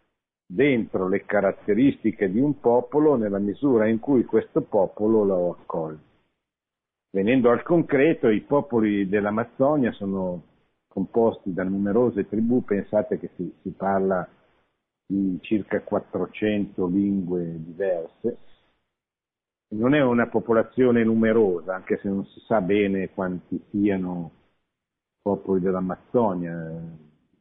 [0.46, 6.12] dentro le caratteristiche di un popolo nella misura in cui questo popolo lo accoglie.
[7.12, 10.44] Venendo al concreto, i popoli dell'Amazzonia sono
[10.88, 14.26] composti da numerose tribù, pensate che si, si parla
[15.14, 18.38] di circa 400 lingue diverse.
[19.74, 24.32] Non è una popolazione numerosa, anche se non si sa bene quanti siano
[25.22, 26.82] popoli dell'Amazzonia.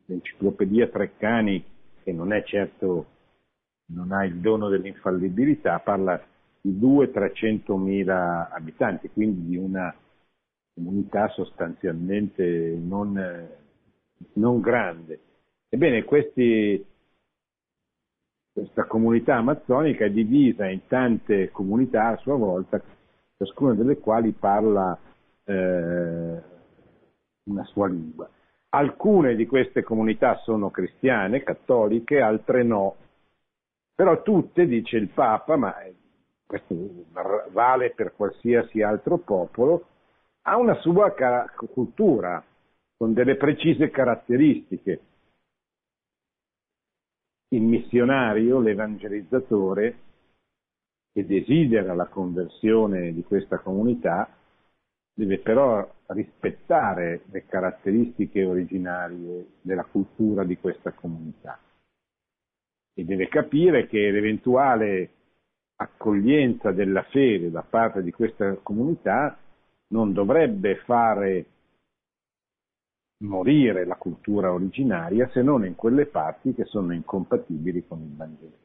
[0.06, 1.64] L'enciclopedia Treccani,
[2.02, 3.06] che non è certo,
[3.86, 6.22] non ha il dono dell'infallibilità, parla
[6.60, 9.94] di 200-300 mila abitanti, quindi di una
[10.74, 12.44] comunità sostanzialmente
[12.78, 13.48] non,
[14.34, 15.20] non grande.
[15.68, 16.84] Ebbene, questi,
[18.52, 22.80] questa comunità amazzonica è divisa in tante comunità a sua volta,
[23.38, 24.96] ciascuna delle quali parla
[25.44, 26.42] eh,
[27.44, 28.28] una sua lingua.
[28.74, 32.96] Alcune di queste comunità sono cristiane, cattoliche, altre no.
[33.94, 35.74] Però tutte, dice il Papa, ma
[36.46, 36.74] questo
[37.50, 39.86] vale per qualsiasi altro popolo,
[40.42, 41.14] ha una sua
[41.72, 42.42] cultura
[42.96, 45.00] con delle precise caratteristiche.
[47.52, 49.96] Il missionario, l'evangelizzatore,
[51.12, 54.26] che desidera la conversione di questa comunità,
[55.12, 61.60] deve però rispettare le caratteristiche originarie della cultura di questa comunità
[62.94, 65.10] e deve capire che l'eventuale
[65.76, 69.36] accoglienza della fede da parte di questa comunità
[69.88, 71.44] non dovrebbe fare
[73.22, 78.56] morire la cultura originaria se non in quelle parti che sono incompatibili con il Vangelo.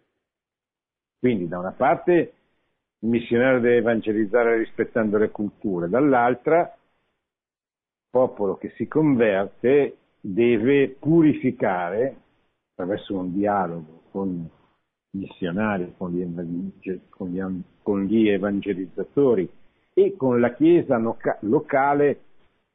[1.20, 2.34] Quindi da una parte
[3.00, 12.16] il missionario deve evangelizzare rispettando le culture, dall'altra il popolo che si converte deve purificare
[12.72, 14.50] attraverso un dialogo con
[15.12, 17.42] i missionari, con gli, con gli,
[17.82, 19.50] con gli evangelizzatori
[19.94, 21.00] e con la Chiesa
[21.42, 22.22] locale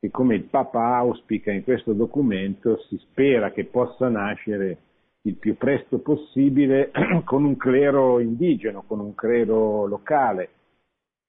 [0.02, 4.78] che come il Papa auspica in questo documento si spera che possa nascere
[5.22, 6.90] il più presto possibile
[7.22, 10.48] con un clero indigeno, con un clero locale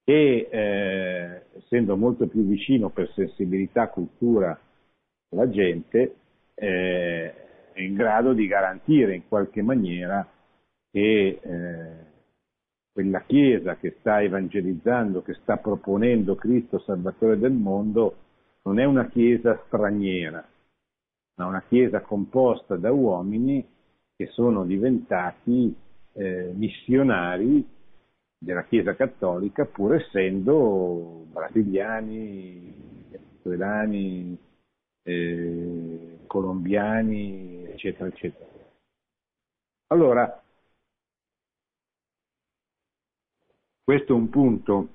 [0.04, 4.60] e eh, essendo molto più vicino per sensibilità, cultura
[5.30, 6.16] alla gente,
[6.56, 7.34] eh,
[7.74, 10.28] è in grado di garantire in qualche maniera
[10.90, 12.12] che eh,
[12.92, 18.18] quella Chiesa che sta evangelizzando, che sta proponendo Cristo Salvatore del mondo,
[18.64, 20.46] non è una Chiesa straniera,
[21.36, 23.66] ma una Chiesa composta da uomini
[24.16, 25.76] che sono diventati
[26.14, 27.68] eh, missionari
[28.38, 34.38] della Chiesa Cattolica pur essendo brasiliani, venezuelani,
[35.04, 38.50] eh, colombiani, eccetera, eccetera.
[39.88, 40.42] Allora,
[43.84, 44.88] questo è un punto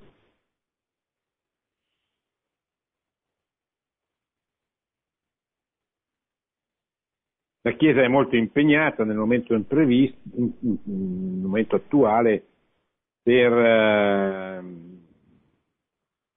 [7.69, 12.47] La Chiesa è molto impegnata nel momento, imprevisto, nel momento attuale
[13.23, 14.65] per, eh,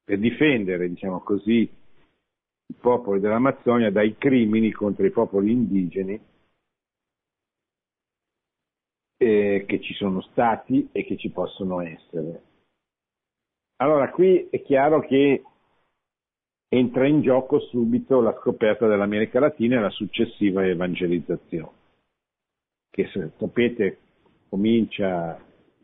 [0.03, 6.19] per difendere, diciamo così, i popoli dell'Amazzonia dai crimini contro i popoli indigeni
[9.15, 12.43] eh, che ci sono stati e che ci possono essere.
[13.77, 15.43] Allora qui è chiaro che
[16.73, 21.73] entra in gioco subito la scoperta dell'America Latina e la successiva evangelizzazione,
[22.89, 23.97] che se sapete
[24.47, 25.37] comincia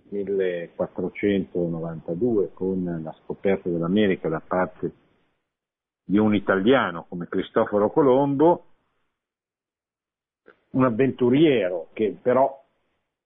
[0.10, 4.94] nel 1492 con la scoperta dell'America da parte
[6.06, 8.68] di un italiano come Cristoforo Colombo,
[10.70, 12.64] un avventuriero che però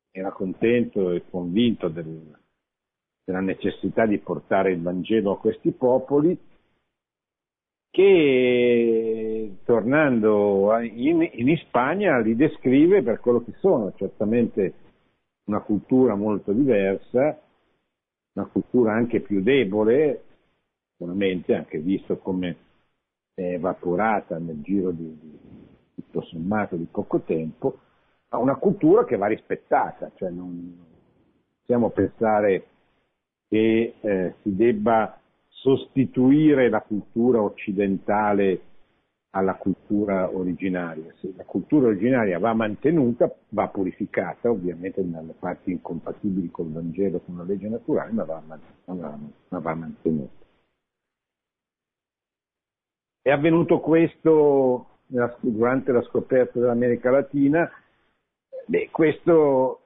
[0.10, 2.36] era contento e convinto del,
[3.24, 6.50] della necessità di portare il Vangelo a questi popoli,
[7.92, 14.74] che tornando in, in Spagna li descrive per quello che sono, certamente
[15.46, 17.38] una cultura molto diversa,
[18.34, 20.24] una cultura anche più debole,
[20.92, 22.56] sicuramente anche visto come
[23.34, 25.40] è evaporata nel giro di, di
[25.96, 27.80] tutto sommato di poco tempo,
[28.30, 30.78] ma una cultura che va rispettata, cioè non
[31.60, 32.68] possiamo pensare
[33.50, 35.21] che eh, si debba
[35.62, 38.62] sostituire la cultura occidentale
[39.34, 41.14] alla cultura originaria.
[41.20, 47.38] Se la cultura originaria va mantenuta, va purificata, ovviamente nelle parti incompatibili col Vangelo, con
[47.38, 50.46] la legge naturale, ma va, ma va mantenuta.
[53.22, 54.88] È avvenuto questo
[55.42, 57.70] durante la scoperta dell'America Latina.
[58.66, 59.84] Beh, questo,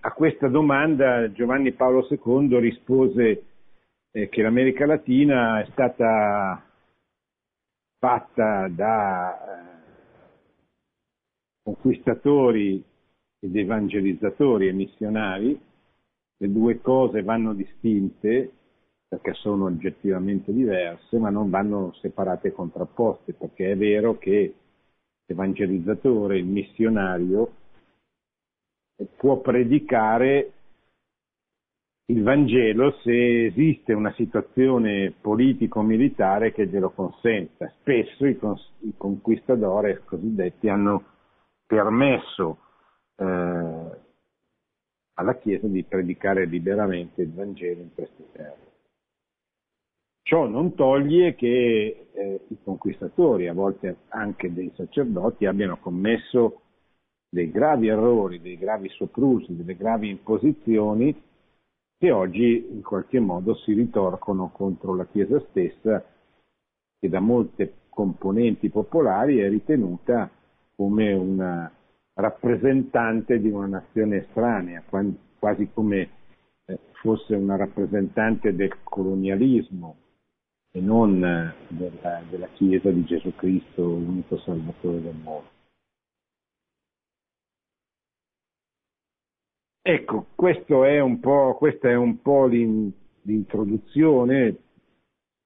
[0.00, 3.53] a questa domanda Giovanni Paolo II rispose
[4.16, 6.64] eh, che l'America Latina è stata
[7.98, 9.82] fatta da eh,
[11.62, 12.82] conquistatori
[13.40, 15.60] ed evangelizzatori e missionari,
[16.36, 18.52] le due cose vanno distinte
[19.08, 24.54] perché sono oggettivamente diverse, ma non vanno separate e contrapposte, perché è vero che
[25.26, 27.52] l'evangelizzatore, il missionario,
[29.16, 30.52] può predicare
[32.14, 37.68] il Vangelo se esiste una situazione politico-militare che glielo consenta.
[37.80, 41.02] Spesso i, cons- i conquistadores cosiddetti hanno
[41.66, 42.58] permesso
[43.16, 43.24] eh,
[45.14, 48.72] alla Chiesa di predicare liberamente il Vangelo in queste terre.
[50.22, 56.60] Ciò non toglie che eh, i conquistatori, a volte anche dei sacerdoti, abbiano commesso
[57.28, 61.32] dei gravi errori, dei gravi soprusi, delle gravi imposizioni
[62.04, 66.04] che oggi in qualche modo si ritorcono contro la Chiesa stessa,
[66.98, 70.30] che da molte componenti popolari è ritenuta
[70.76, 71.72] come una
[72.12, 74.82] rappresentante di una nazione estranea,
[75.38, 76.10] quasi come
[76.66, 79.96] eh, fosse una rappresentante del colonialismo
[80.72, 81.20] e non
[81.68, 85.53] della, della Chiesa di Gesù Cristo, l'unico Salvatore del mondo.
[89.86, 90.28] Ecco,
[90.86, 90.98] è
[91.58, 94.56] questa è un po' l'introduzione,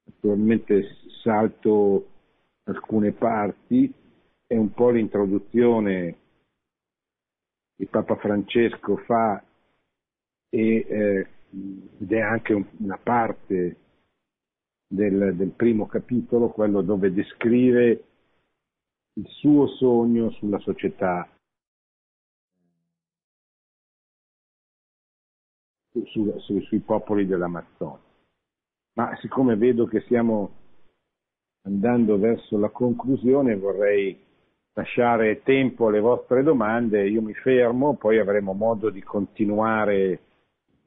[0.04, 0.86] naturalmente
[1.24, 2.06] salto
[2.62, 3.92] alcune parti,
[4.46, 6.18] è un po' l'introduzione
[7.74, 9.42] che Papa Francesco fa
[10.50, 11.26] e, eh,
[11.98, 13.76] ed è anche un, una parte
[14.86, 18.04] del, del primo capitolo, quello dove descrive
[19.14, 21.28] il suo sogno sulla società
[26.06, 28.00] su, su, sui popoli dell'Amazzonia.
[28.94, 30.50] Ma siccome vedo che stiamo
[31.62, 34.18] andando verso la conclusione, vorrei
[34.72, 40.20] lasciare tempo alle vostre domande, io mi fermo, poi avremo modo di continuare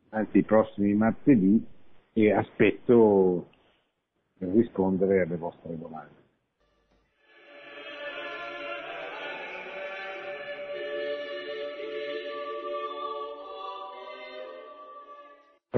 [0.10, 1.66] anzi i prossimi martedì
[2.14, 3.48] e aspetto
[4.40, 6.21] rispondere alle vostre domande.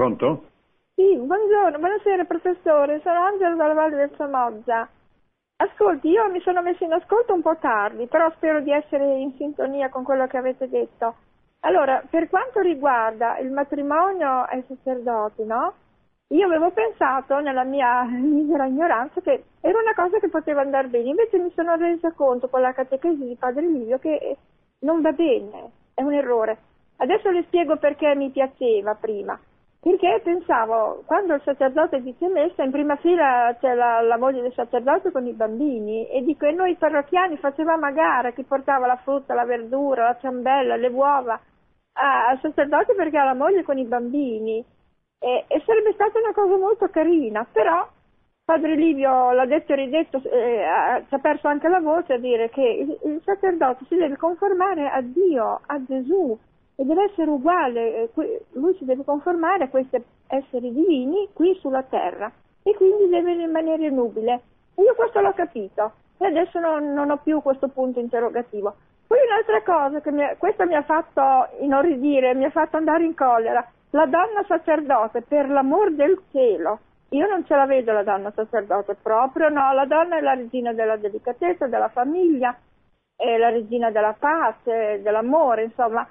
[0.04, 0.44] Pronto?
[0.96, 4.86] Sì, buongiorno, buonasera professore, sono Angela dalla Valle del Samoggia.
[5.56, 9.32] Ascolti, io mi sono messa in ascolto un po' tardi, però spero di essere in
[9.38, 11.14] sintonia con quello che avete detto.
[11.60, 15.72] Allora, per quanto riguarda il matrimonio ai sacerdoti, no?
[16.34, 21.08] Io avevo pensato, nella mia misera ignoranza, che era una cosa che poteva andare bene,
[21.08, 24.36] invece mi sono resa conto con la catechesi di Padre Livio che
[24.80, 26.58] non va bene, è un errore.
[26.96, 29.40] Adesso le spiego perché mi piaceva prima.
[29.84, 34.54] Perché pensavo, quando il sacerdote dice messa, in prima fila c'è la, la moglie del
[34.54, 38.96] sacerdote con i bambini e dico, e noi parrocchiani facevamo a gara chi portava la
[38.96, 41.38] frutta, la verdura, la ciambella, le uova
[41.92, 44.64] al sacerdote perché ha la moglie con i bambini.
[45.18, 47.86] E, e, sarebbe stata una cosa molto carina, però
[48.42, 52.48] Padre Livio l'ha detto e ridetto, eh, ci ha perso anche la voce a dire
[52.48, 56.38] che il, il, sacerdote si deve conformare a Dio, a Gesù
[56.76, 61.82] e deve essere uguale, eh, lui si deve conformare a questi esseri divini qui sulla
[61.82, 62.30] terra.
[62.62, 64.42] E quindi deve rimanere nubile.
[64.74, 65.92] E io questo l'ho capito.
[66.18, 68.74] E adesso non, non ho più questo punto interrogativo.
[69.06, 73.14] Poi un'altra cosa che mi, questo mi ha fatto inorridire, mi ha fatto andare in
[73.14, 78.32] collera, la donna sacerdote, per l'amor del cielo, io non ce la vedo la donna
[78.34, 82.56] sacerdote proprio, no, la donna è la regina della delicatezza, della famiglia,
[83.14, 86.06] è la regina della pace, dell'amore, insomma,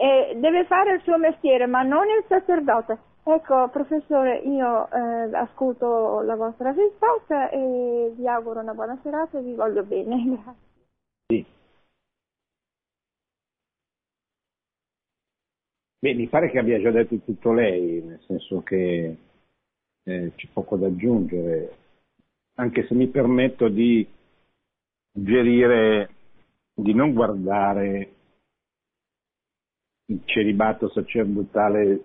[0.00, 2.98] e deve fare il suo mestiere, ma non il sacerdote.
[3.24, 9.42] Ecco, professore, io eh, ascolto la vostra risposta e vi auguro una buona serata e
[9.42, 10.22] vi voglio bene.
[10.24, 10.54] Grazie.
[11.26, 11.44] Sì.
[15.98, 19.16] Beh, mi pare che abbia già detto tutto lei, nel senso che
[20.04, 21.76] eh, c'è poco da aggiungere,
[22.54, 24.06] anche se mi permetto di
[25.12, 26.10] suggerire
[26.72, 28.12] di non guardare
[30.10, 32.04] il celibato sacerdotale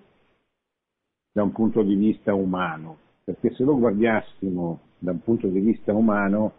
[1.31, 5.93] da un punto di vista umano, perché se lo guardassimo da un punto di vista
[5.93, 6.53] umano,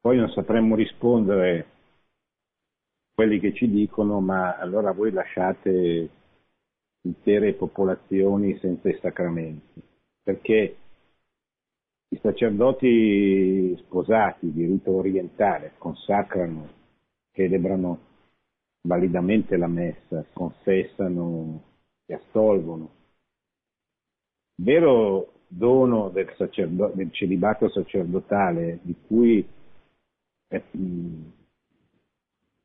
[0.00, 1.64] poi non sapremmo rispondere a
[3.14, 6.10] quelli che ci dicono ma allora voi lasciate
[7.02, 9.82] intere popolazioni senza i sacramenti,
[10.22, 10.76] perché
[12.10, 16.68] i sacerdoti sposati di rito orientale consacrano,
[17.32, 18.07] celebrano
[18.82, 21.62] validamente la messa, confessano
[22.06, 22.90] e astolgono.
[24.56, 29.46] Il vero dono del, sacerdo- del celibato sacerdotale, di cui
[30.46, 30.62] è,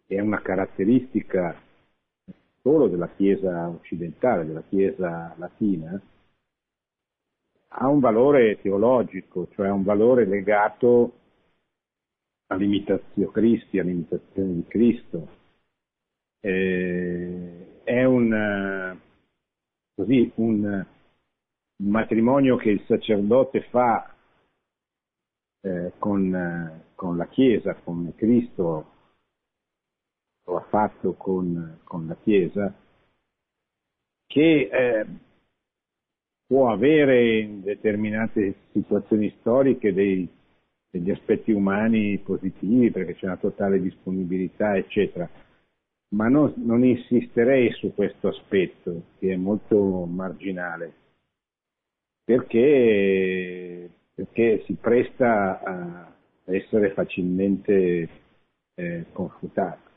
[0.07, 1.55] è una caratteristica
[2.61, 6.01] solo della Chiesa occidentale, della Chiesa latina,
[7.75, 11.19] ha un valore teologico, cioè un valore legato
[12.47, 15.41] all'imitazione Cristi, all'imitazione di Cristo.
[16.45, 18.97] Eh, è un,
[19.95, 24.13] così, un, un, matrimonio che il sacerdote fa
[25.61, 28.91] eh, con, con, la Chiesa, con Cristo,
[30.43, 32.73] lo ha fatto con, con la Chiesa,
[34.25, 35.05] che eh,
[36.45, 40.27] può avere in determinate situazioni storiche dei,
[40.89, 45.29] degli aspetti umani positivi perché c'è una totale disponibilità, eccetera.
[46.13, 50.93] Ma non, non insisterei su questo aspetto che è molto marginale
[52.23, 56.13] perché, perché si presta a
[56.45, 58.09] essere facilmente
[58.75, 59.89] eh, confutato.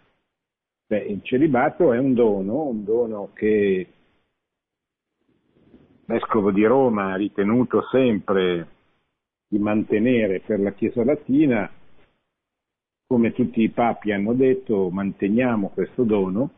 [0.86, 3.88] Beh, il celibato è un dono, un dono che
[6.06, 8.68] Vescovo di Roma ha ritenuto sempre
[9.48, 11.68] di mantenere per la Chiesa latina,
[13.06, 16.50] come tutti i papi hanno detto, manteniamo questo dono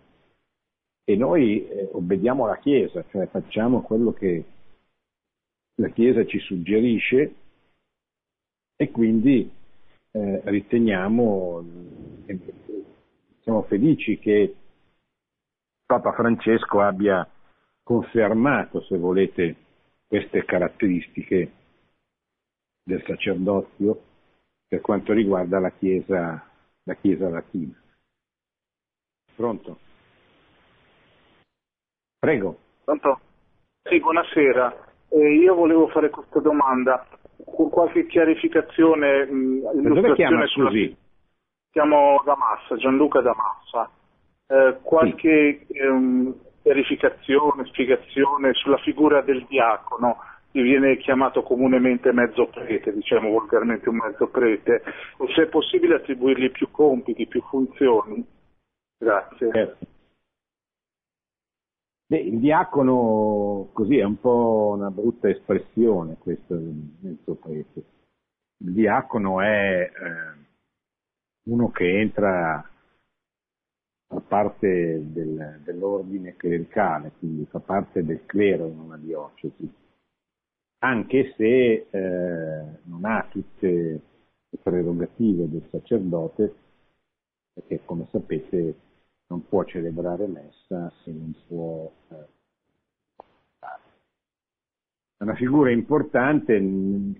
[1.05, 4.45] e noi eh, obbediamo alla Chiesa, cioè facciamo quello che
[5.75, 7.35] la Chiesa ci suggerisce
[8.77, 9.51] e quindi
[10.11, 11.65] eh, riteniamo,
[12.27, 12.39] eh,
[13.43, 14.55] siamo felici che
[15.85, 17.29] Papa Francesco abbia
[17.83, 19.57] confermato, se volete,
[20.07, 21.53] queste caratteristiche
[22.83, 24.08] del sacerdozio
[24.69, 26.45] per quanto riguarda la Chiesa,
[26.83, 27.75] la chiesa latina.
[29.35, 29.79] Pronto?
[32.19, 32.59] Prego.
[32.85, 33.21] Pronto?
[33.83, 34.87] Sì, buonasera.
[35.09, 37.07] Eh, io volevo fare questa domanda
[37.45, 39.25] con qualche chiarificazione.
[39.25, 40.69] Mh, dove chiama, sulla...
[40.69, 40.97] scusi?
[41.71, 43.91] Chiamo da Massa, Gianluca da Massa.
[44.49, 45.79] Eh, qualche sì.
[45.79, 50.19] ehm, verificazione, spiegazione sulla figura del diacono,
[50.53, 54.83] viene chiamato comunemente mezzo prete, diciamo volgarmente un mezzo prete,
[55.19, 58.25] o se è possibile attribuirgli più compiti, più funzioni.
[58.99, 59.51] Grazie.
[59.53, 59.87] Certo.
[62.07, 66.59] Beh, il diacono così è un po' una brutta espressione questo
[67.01, 67.85] mezzo prete.
[68.65, 70.47] Il diacono è eh,
[71.51, 72.67] uno che entra
[74.09, 79.71] fa parte del, dell'ordine clericale, quindi fa parte del clero in una diocesi,
[80.79, 83.69] anche se eh, non ha tutte
[84.49, 86.55] le prerogative del sacerdote,
[87.53, 88.75] perché come sapete
[89.29, 92.37] non può celebrare messa se non può eh,
[95.19, 96.55] è una figura importante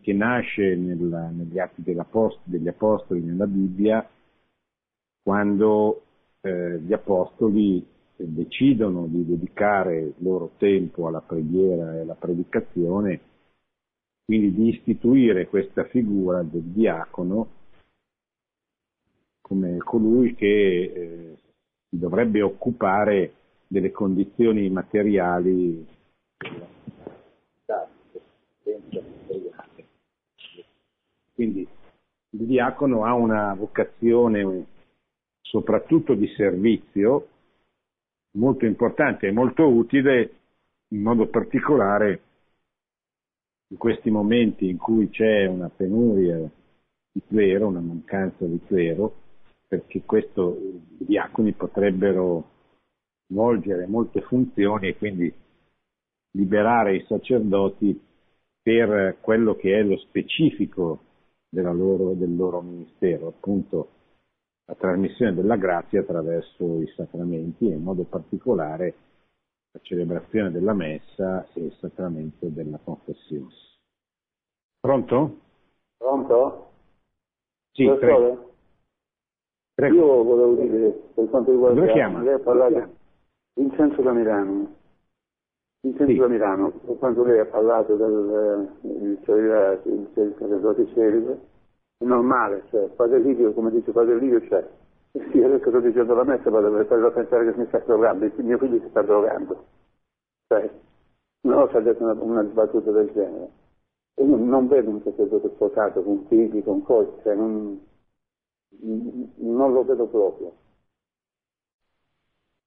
[0.01, 4.09] che nasce nella, negli atti degli apostoli nella Bibbia
[5.21, 6.03] quando
[6.43, 7.85] eh, gli apostoli
[8.15, 13.21] decidono di dedicare il loro tempo alla preghiera e alla predicazione,
[14.29, 17.49] quindi di istituire questa figura del diacono
[19.41, 21.37] come colui che eh,
[21.89, 23.33] dovrebbe occupare
[23.67, 25.87] delle condizioni materiali
[31.35, 31.67] quindi
[32.31, 34.67] il diacono ha una vocazione
[35.41, 37.29] soprattutto di servizio,
[38.33, 40.33] molto importante e molto utile,
[40.89, 42.21] in modo particolare
[43.71, 46.39] in questi momenti in cui c'è una penuria
[47.13, 49.15] di clero, una mancanza di clero,
[49.67, 50.57] perché questo,
[50.99, 52.51] i diaconi potrebbero
[53.29, 55.33] svolgere molte funzioni e quindi
[56.33, 58.01] liberare i sacerdoti
[58.63, 61.01] per quello che è lo specifico
[61.51, 63.91] loro, del loro ministero, appunto
[64.67, 69.08] la trasmissione della grazia attraverso i sacramenti e in modo particolare la
[69.83, 73.53] celebrazione della messa e il sacramento della confessione.
[74.81, 75.39] Pronto?
[75.97, 76.71] Pronto?
[77.73, 78.53] Sì, prego.
[79.75, 79.97] prego.
[79.97, 81.81] Io volevo dire, per quanto riguarda...
[81.81, 82.23] Dove chiama?
[82.23, 82.97] Lei ha parlato...
[83.55, 84.77] Vincenzo da Milano.
[85.81, 86.19] Vincenzo sì.
[86.19, 88.79] da Milano, per quanto lei ha parlato del
[90.15, 91.41] sacerdote celibe,
[91.99, 94.69] è normale, cioè, Padre Livio, come dice Padre Livio, cioè,
[95.13, 98.81] sì, adesso sto dicendo la messa, ma dovrebbe pensare che mi sta drogando, mio figlio
[98.81, 99.65] si sta drogando.
[100.47, 100.71] Cioè,
[101.43, 103.51] una volta ha detto una, una battuta del genere.
[104.15, 107.81] E io non vedo un sacerdote sposato con figli, con cose, cioè non,
[108.81, 110.53] non lo vedo proprio.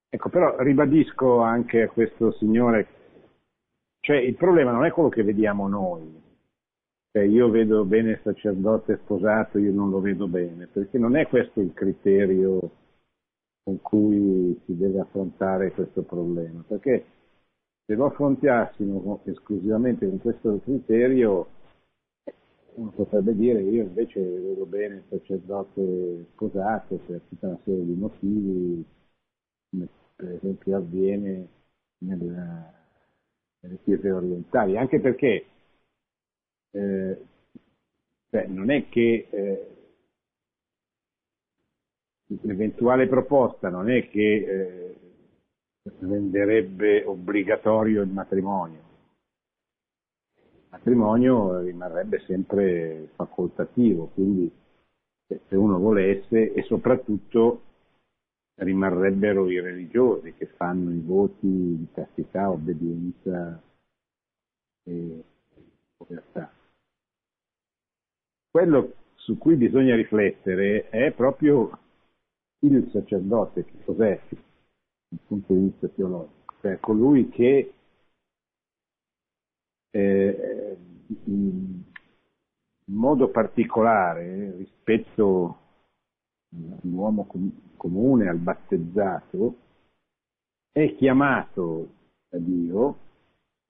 [0.10, 2.88] Ecco, però ribadisco anche a questo signore,
[4.02, 6.22] cioè il problema non è quello che vediamo noi,
[7.12, 11.28] cioè io vedo bene il sacerdote sposato, io non lo vedo bene, perché non è
[11.28, 12.72] questo il criterio
[13.64, 17.06] con cui si deve affrontare questo problema, perché
[17.86, 21.48] se lo affrontassimo esclusivamente con questo criterio,
[22.76, 27.94] uno potrebbe dire io invece vedo bene il sacerdote sposato per tutta una serie di
[27.94, 28.86] motivi,
[29.70, 31.48] come per esempio avviene
[32.00, 32.74] nella,
[33.60, 35.46] nelle chiese orientali, anche perché
[36.72, 37.26] eh,
[38.30, 39.72] cioè non è che eh,
[42.42, 44.96] l'eventuale proposta non è che eh,
[46.00, 48.90] renderebbe obbligatorio il matrimonio.
[50.36, 54.52] Il matrimonio rimarrebbe sempre facoltativo, quindi
[55.28, 57.64] se uno volesse e soprattutto
[58.56, 63.62] rimarrebbero i religiosi che fanno i voti di castità, obbedienza
[64.84, 65.24] e
[65.98, 66.61] povertà.
[68.52, 71.80] Quello su cui bisogna riflettere è proprio
[72.60, 74.22] il sacerdote, che cos'è
[75.08, 77.74] dal punto di vista teologico, cioè colui che
[79.92, 80.78] eh,
[81.28, 81.82] in
[82.88, 85.60] modo particolare rispetto
[86.50, 87.26] all'uomo
[87.78, 89.56] comune, al battezzato,
[90.74, 91.94] è chiamato
[92.28, 92.98] da Dio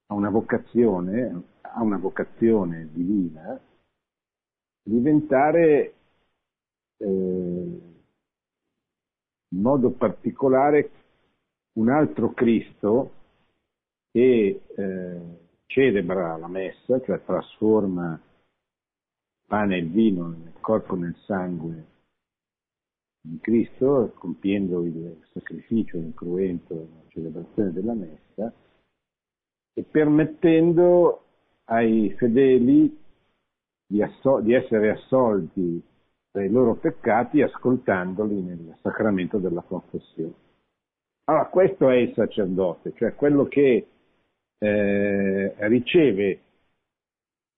[0.07, 3.61] a una vocazione, a una vocazione divina
[4.83, 5.93] diventare
[6.97, 7.05] eh,
[9.49, 10.91] in modo particolare
[11.73, 13.11] un altro Cristo
[14.11, 15.21] che eh,
[15.65, 18.19] celebra la messa, cioè trasforma
[19.47, 21.85] pane e vino nel corpo e nel sangue
[23.21, 28.53] di Cristo, compiendo il sacrificio incruento la celebrazione della messa
[29.73, 31.25] e permettendo
[31.65, 32.97] ai fedeli
[33.91, 35.83] di, assol- di essere assolti
[36.31, 40.33] dai loro peccati ascoltandoli nel sacramento della confessione.
[41.25, 43.87] Allora, questo è il sacerdote, cioè quello che
[44.57, 46.39] eh, riceve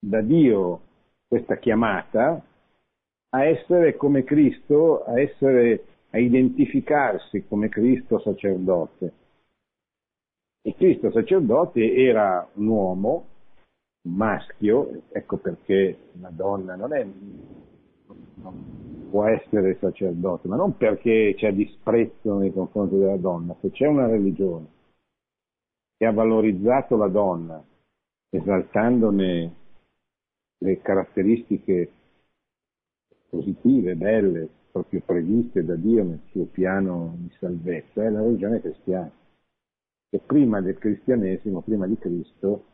[0.00, 0.80] da Dio
[1.28, 2.42] questa chiamata
[3.30, 9.12] a essere come Cristo, a, essere, a identificarsi come Cristo sacerdote.
[10.62, 13.26] E Cristo sacerdote era un uomo
[14.04, 17.06] maschio, ecco perché la donna non, è,
[18.34, 23.86] non può essere sacerdote, ma non perché c'è disprezzo nei confronti della donna, se c'è
[23.86, 24.66] una religione
[25.96, 27.62] che ha valorizzato la donna,
[28.30, 29.54] esaltandone
[30.58, 31.92] le caratteristiche
[33.28, 39.10] positive, belle, proprio previste da Dio nel suo piano di salvezza, è la religione cristiana.
[40.10, 42.64] Che prima del cristianesimo, prima di Cristo,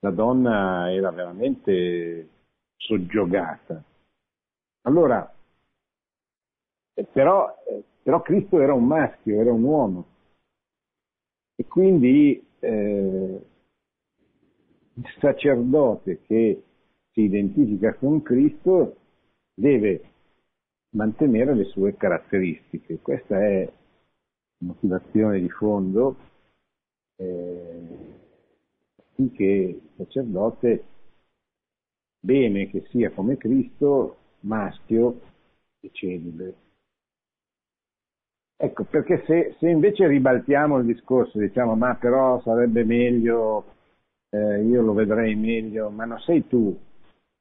[0.00, 2.28] la donna era veramente
[2.76, 3.82] soggiogata.
[4.82, 5.32] Allora,
[6.94, 10.06] eh, però, eh, però, Cristo era un maschio, era un uomo.
[11.54, 13.46] E quindi eh,
[14.94, 16.62] il sacerdote che
[17.12, 18.96] si identifica con Cristo
[19.54, 20.02] deve
[20.90, 22.98] mantenere le sue caratteristiche.
[23.00, 26.16] Questa è la motivazione di fondo.
[27.16, 27.99] Eh,
[29.20, 30.84] affinché il sacerdote,
[32.20, 35.20] bene che sia come Cristo, maschio
[35.80, 36.54] e celibe.
[38.56, 43.64] Ecco, perché se, se, invece ribaltiamo il discorso, diciamo, ma però sarebbe meglio,
[44.30, 46.78] eh, io lo vedrei meglio, ma non sei tu,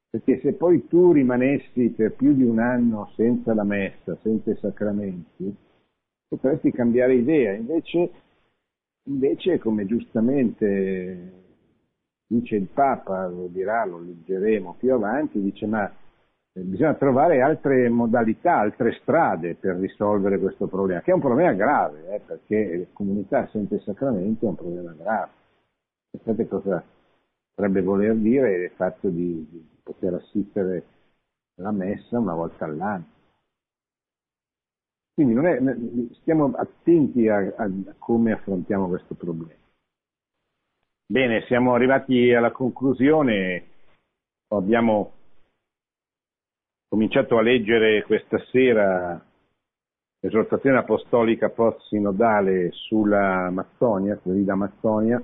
[0.09, 4.57] perché se poi tu rimanessi per più di un anno senza la messa, senza i
[4.61, 5.53] sacramenti,
[6.29, 8.11] potresti cambiare idea, invece,
[9.09, 11.48] invece come giustamente
[12.29, 15.91] dice il Papa, lo dirà, lo leggeremo più avanti, dice ma
[16.53, 21.53] eh, bisogna trovare altre modalità, altre strade per risolvere questo problema, che è un problema
[21.53, 25.31] grave, eh, perché comunità senza il sacramento è un problema grave.
[26.11, 26.83] Sapete cosa
[27.53, 30.85] potrebbe voler dire il fatto di, di poter assistere
[31.57, 33.17] alla messa una volta all'anno?
[35.15, 39.57] Quindi è, stiamo attenti a, a come affrontiamo questo problema.
[41.11, 43.63] Bene, siamo arrivati alla conclusione,
[44.49, 45.13] abbiamo
[46.87, 49.19] cominciato a leggere questa sera
[50.19, 55.19] l'esortazione apostolica post-sinodale sulla Mazzonia, sulla Mazzonia,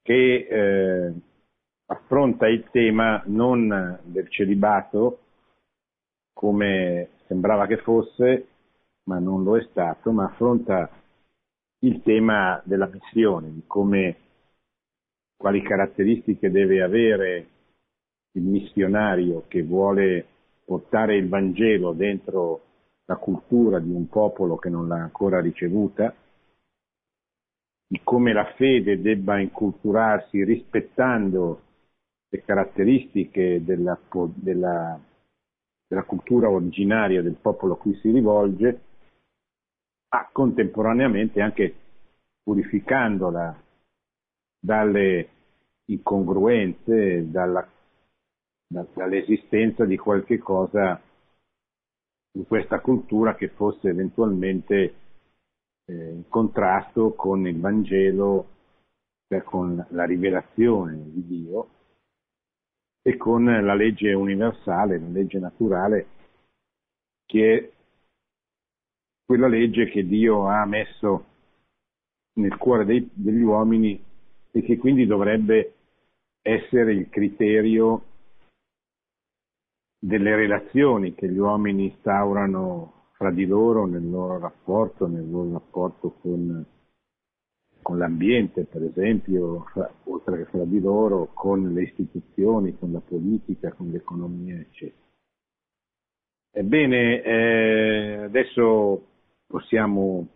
[0.00, 1.12] che eh,
[1.88, 5.18] affronta il tema non del celibato,
[6.32, 8.46] come sembrava che fosse,
[9.10, 10.88] ma non lo è stato, ma affronta
[11.80, 14.16] il tema della missione, di come,
[15.38, 17.46] quali caratteristiche deve avere
[18.32, 20.26] il missionario che vuole
[20.66, 22.64] portare il Vangelo dentro
[23.06, 26.14] la cultura di un popolo che non l'ha ancora ricevuta,
[27.86, 31.62] di come la fede debba inculturarsi rispettando
[32.28, 33.98] le caratteristiche della,
[34.34, 35.00] della
[35.88, 38.80] della cultura originaria del popolo a cui si rivolge,
[40.10, 41.74] ma contemporaneamente anche
[42.42, 43.62] purificandola
[44.68, 45.28] dalle
[45.86, 47.66] incongruenze, dalla,
[48.66, 51.00] dall'esistenza di qualche cosa
[52.32, 54.94] in questa cultura che fosse eventualmente
[55.86, 58.48] eh, in contrasto con il Vangelo,
[59.26, 61.68] cioè con la rivelazione di Dio
[63.00, 66.06] e con la legge universale, la legge naturale,
[67.24, 67.70] che è
[69.24, 71.24] quella legge che Dio ha messo
[72.34, 74.04] nel cuore dei, degli uomini
[74.50, 75.74] e che quindi dovrebbe
[76.42, 78.02] essere il criterio
[79.98, 86.12] delle relazioni che gli uomini instaurano fra di loro nel loro rapporto, nel loro rapporto
[86.20, 86.64] con
[87.88, 93.00] con l'ambiente, per esempio, fra, oltre che fra di loro, con le istituzioni, con la
[93.00, 95.06] politica, con l'economia, eccetera.
[96.50, 99.06] Ebbene, eh, adesso
[99.46, 100.28] possiamo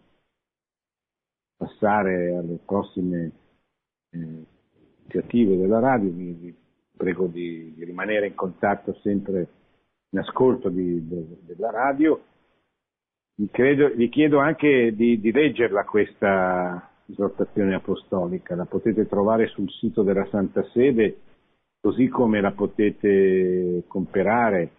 [1.58, 3.32] passare alle prossime
[4.12, 6.54] iniziative della radio, vi,
[6.96, 9.48] prego di, di, rimanere in contatto sempre
[10.10, 12.22] in ascolto di, de, della radio.
[13.34, 19.70] Vi, credo, vi chiedo anche di, di leggerla questa, esortazione apostolica, la potete trovare sul
[19.70, 21.18] sito della Santa Sede,
[21.80, 24.70] così come la potete comprare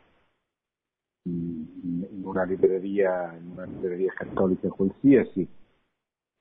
[1.24, 5.48] in una libreria, in una libreria cattolica qualsiasi,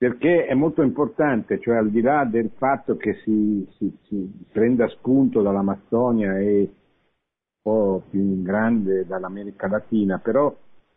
[0.03, 4.85] perché è molto importante, cioè al di là del fatto che si, si, si prenda
[4.89, 6.67] spunto dall'Amazzonia e un
[7.61, 10.53] po' più in grande dall'America Latina, però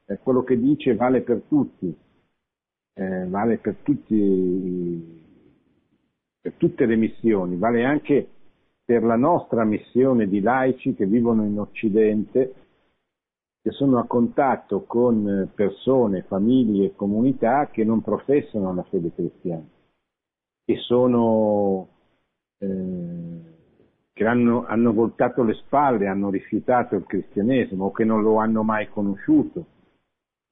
[0.07, 1.97] eh, quello che dice vale per tutti,
[2.95, 5.23] eh, vale per, tutti,
[6.41, 8.29] per tutte le missioni, vale anche
[8.85, 12.55] per la nostra missione di laici che vivono in Occidente,
[13.67, 19.67] che sono a contatto con persone, famiglie comunità che non professano la fede cristiana,
[20.65, 21.89] che sono
[22.59, 23.41] eh,
[24.13, 28.63] che hanno, hanno voltato le spalle, hanno rifiutato il cristianesimo o che non lo hanno
[28.63, 29.67] mai conosciuto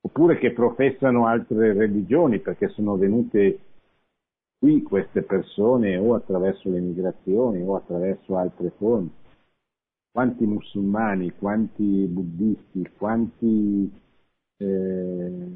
[0.01, 3.61] oppure che professano altre religioni perché sono venute
[4.59, 9.23] qui queste persone o attraverso le migrazioni o attraverso altre forme.
[10.15, 13.93] Quanti musulmani, quanti buddisti, quanti,
[14.59, 15.47] eh,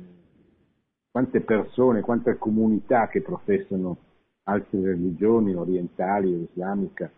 [1.13, 3.99] quante persone, quante comunità che professano
[4.43, 7.09] altre religioni orientali o islamica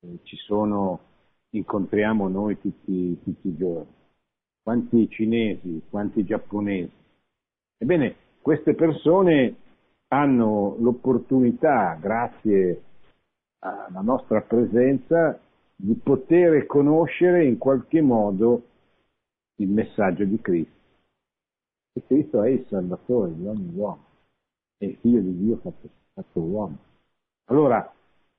[0.00, 1.00] eh, ci sono,
[1.50, 3.98] incontriamo noi tutti, tutti i giorni
[4.62, 6.92] quanti cinesi, quanti giapponesi.
[7.76, 9.56] Ebbene, queste persone
[10.08, 12.82] hanno l'opportunità, grazie
[13.60, 15.38] alla nostra presenza,
[15.82, 18.62] di poter conoscere in qualche modo
[19.56, 20.78] il messaggio di Cristo.
[21.92, 24.04] E Cristo è il Salvatore di ogni uomo,
[24.78, 26.78] è il figlio di Dio fatto, fatto uomo.
[27.46, 27.92] Allora,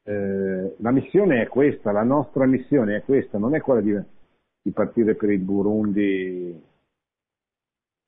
[0.03, 3.91] eh, la missione è questa, la nostra missione è questa, non è quella di
[4.61, 6.63] di partire per il Burundi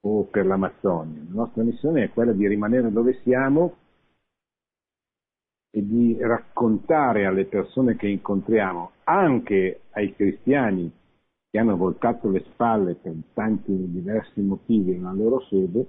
[0.01, 1.21] o per l'Amazzonia.
[1.29, 3.77] La nostra missione è quella di rimanere dove siamo
[5.75, 10.91] e di raccontare alle persone che incontriamo, anche ai cristiani
[11.49, 15.87] che hanno voltato le spalle per tanti diversi motivi alla loro sede,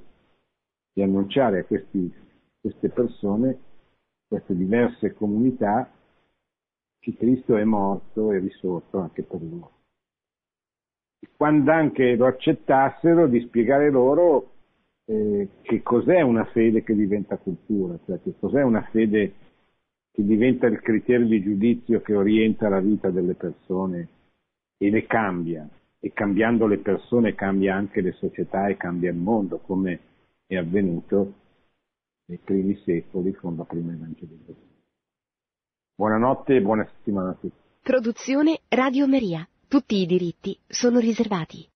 [0.90, 2.10] di annunciare a questi,
[2.62, 3.58] queste persone,
[4.26, 5.90] queste diverse comunità,
[6.98, 9.72] che Cristo è morto e risorto anche per loro.
[11.18, 14.52] E quando anche lo accettassero, di spiegare loro
[15.04, 19.43] eh, che cos'è una fede che diventa cultura, cioè che cos'è una fede
[20.14, 24.08] che diventa il criterio di giudizio che orienta la vita delle persone
[24.78, 29.58] e le cambia, e cambiando le persone cambia anche le società e cambia il mondo,
[29.58, 29.98] come
[30.46, 31.34] è avvenuto
[32.26, 34.82] nei primi secoli con la prima evangelizzazione.
[35.96, 37.60] Buonanotte e buona settimana a tutti.
[37.82, 39.48] Produzione Radio Maria.
[39.66, 41.68] Tutti i diritti sono riservati.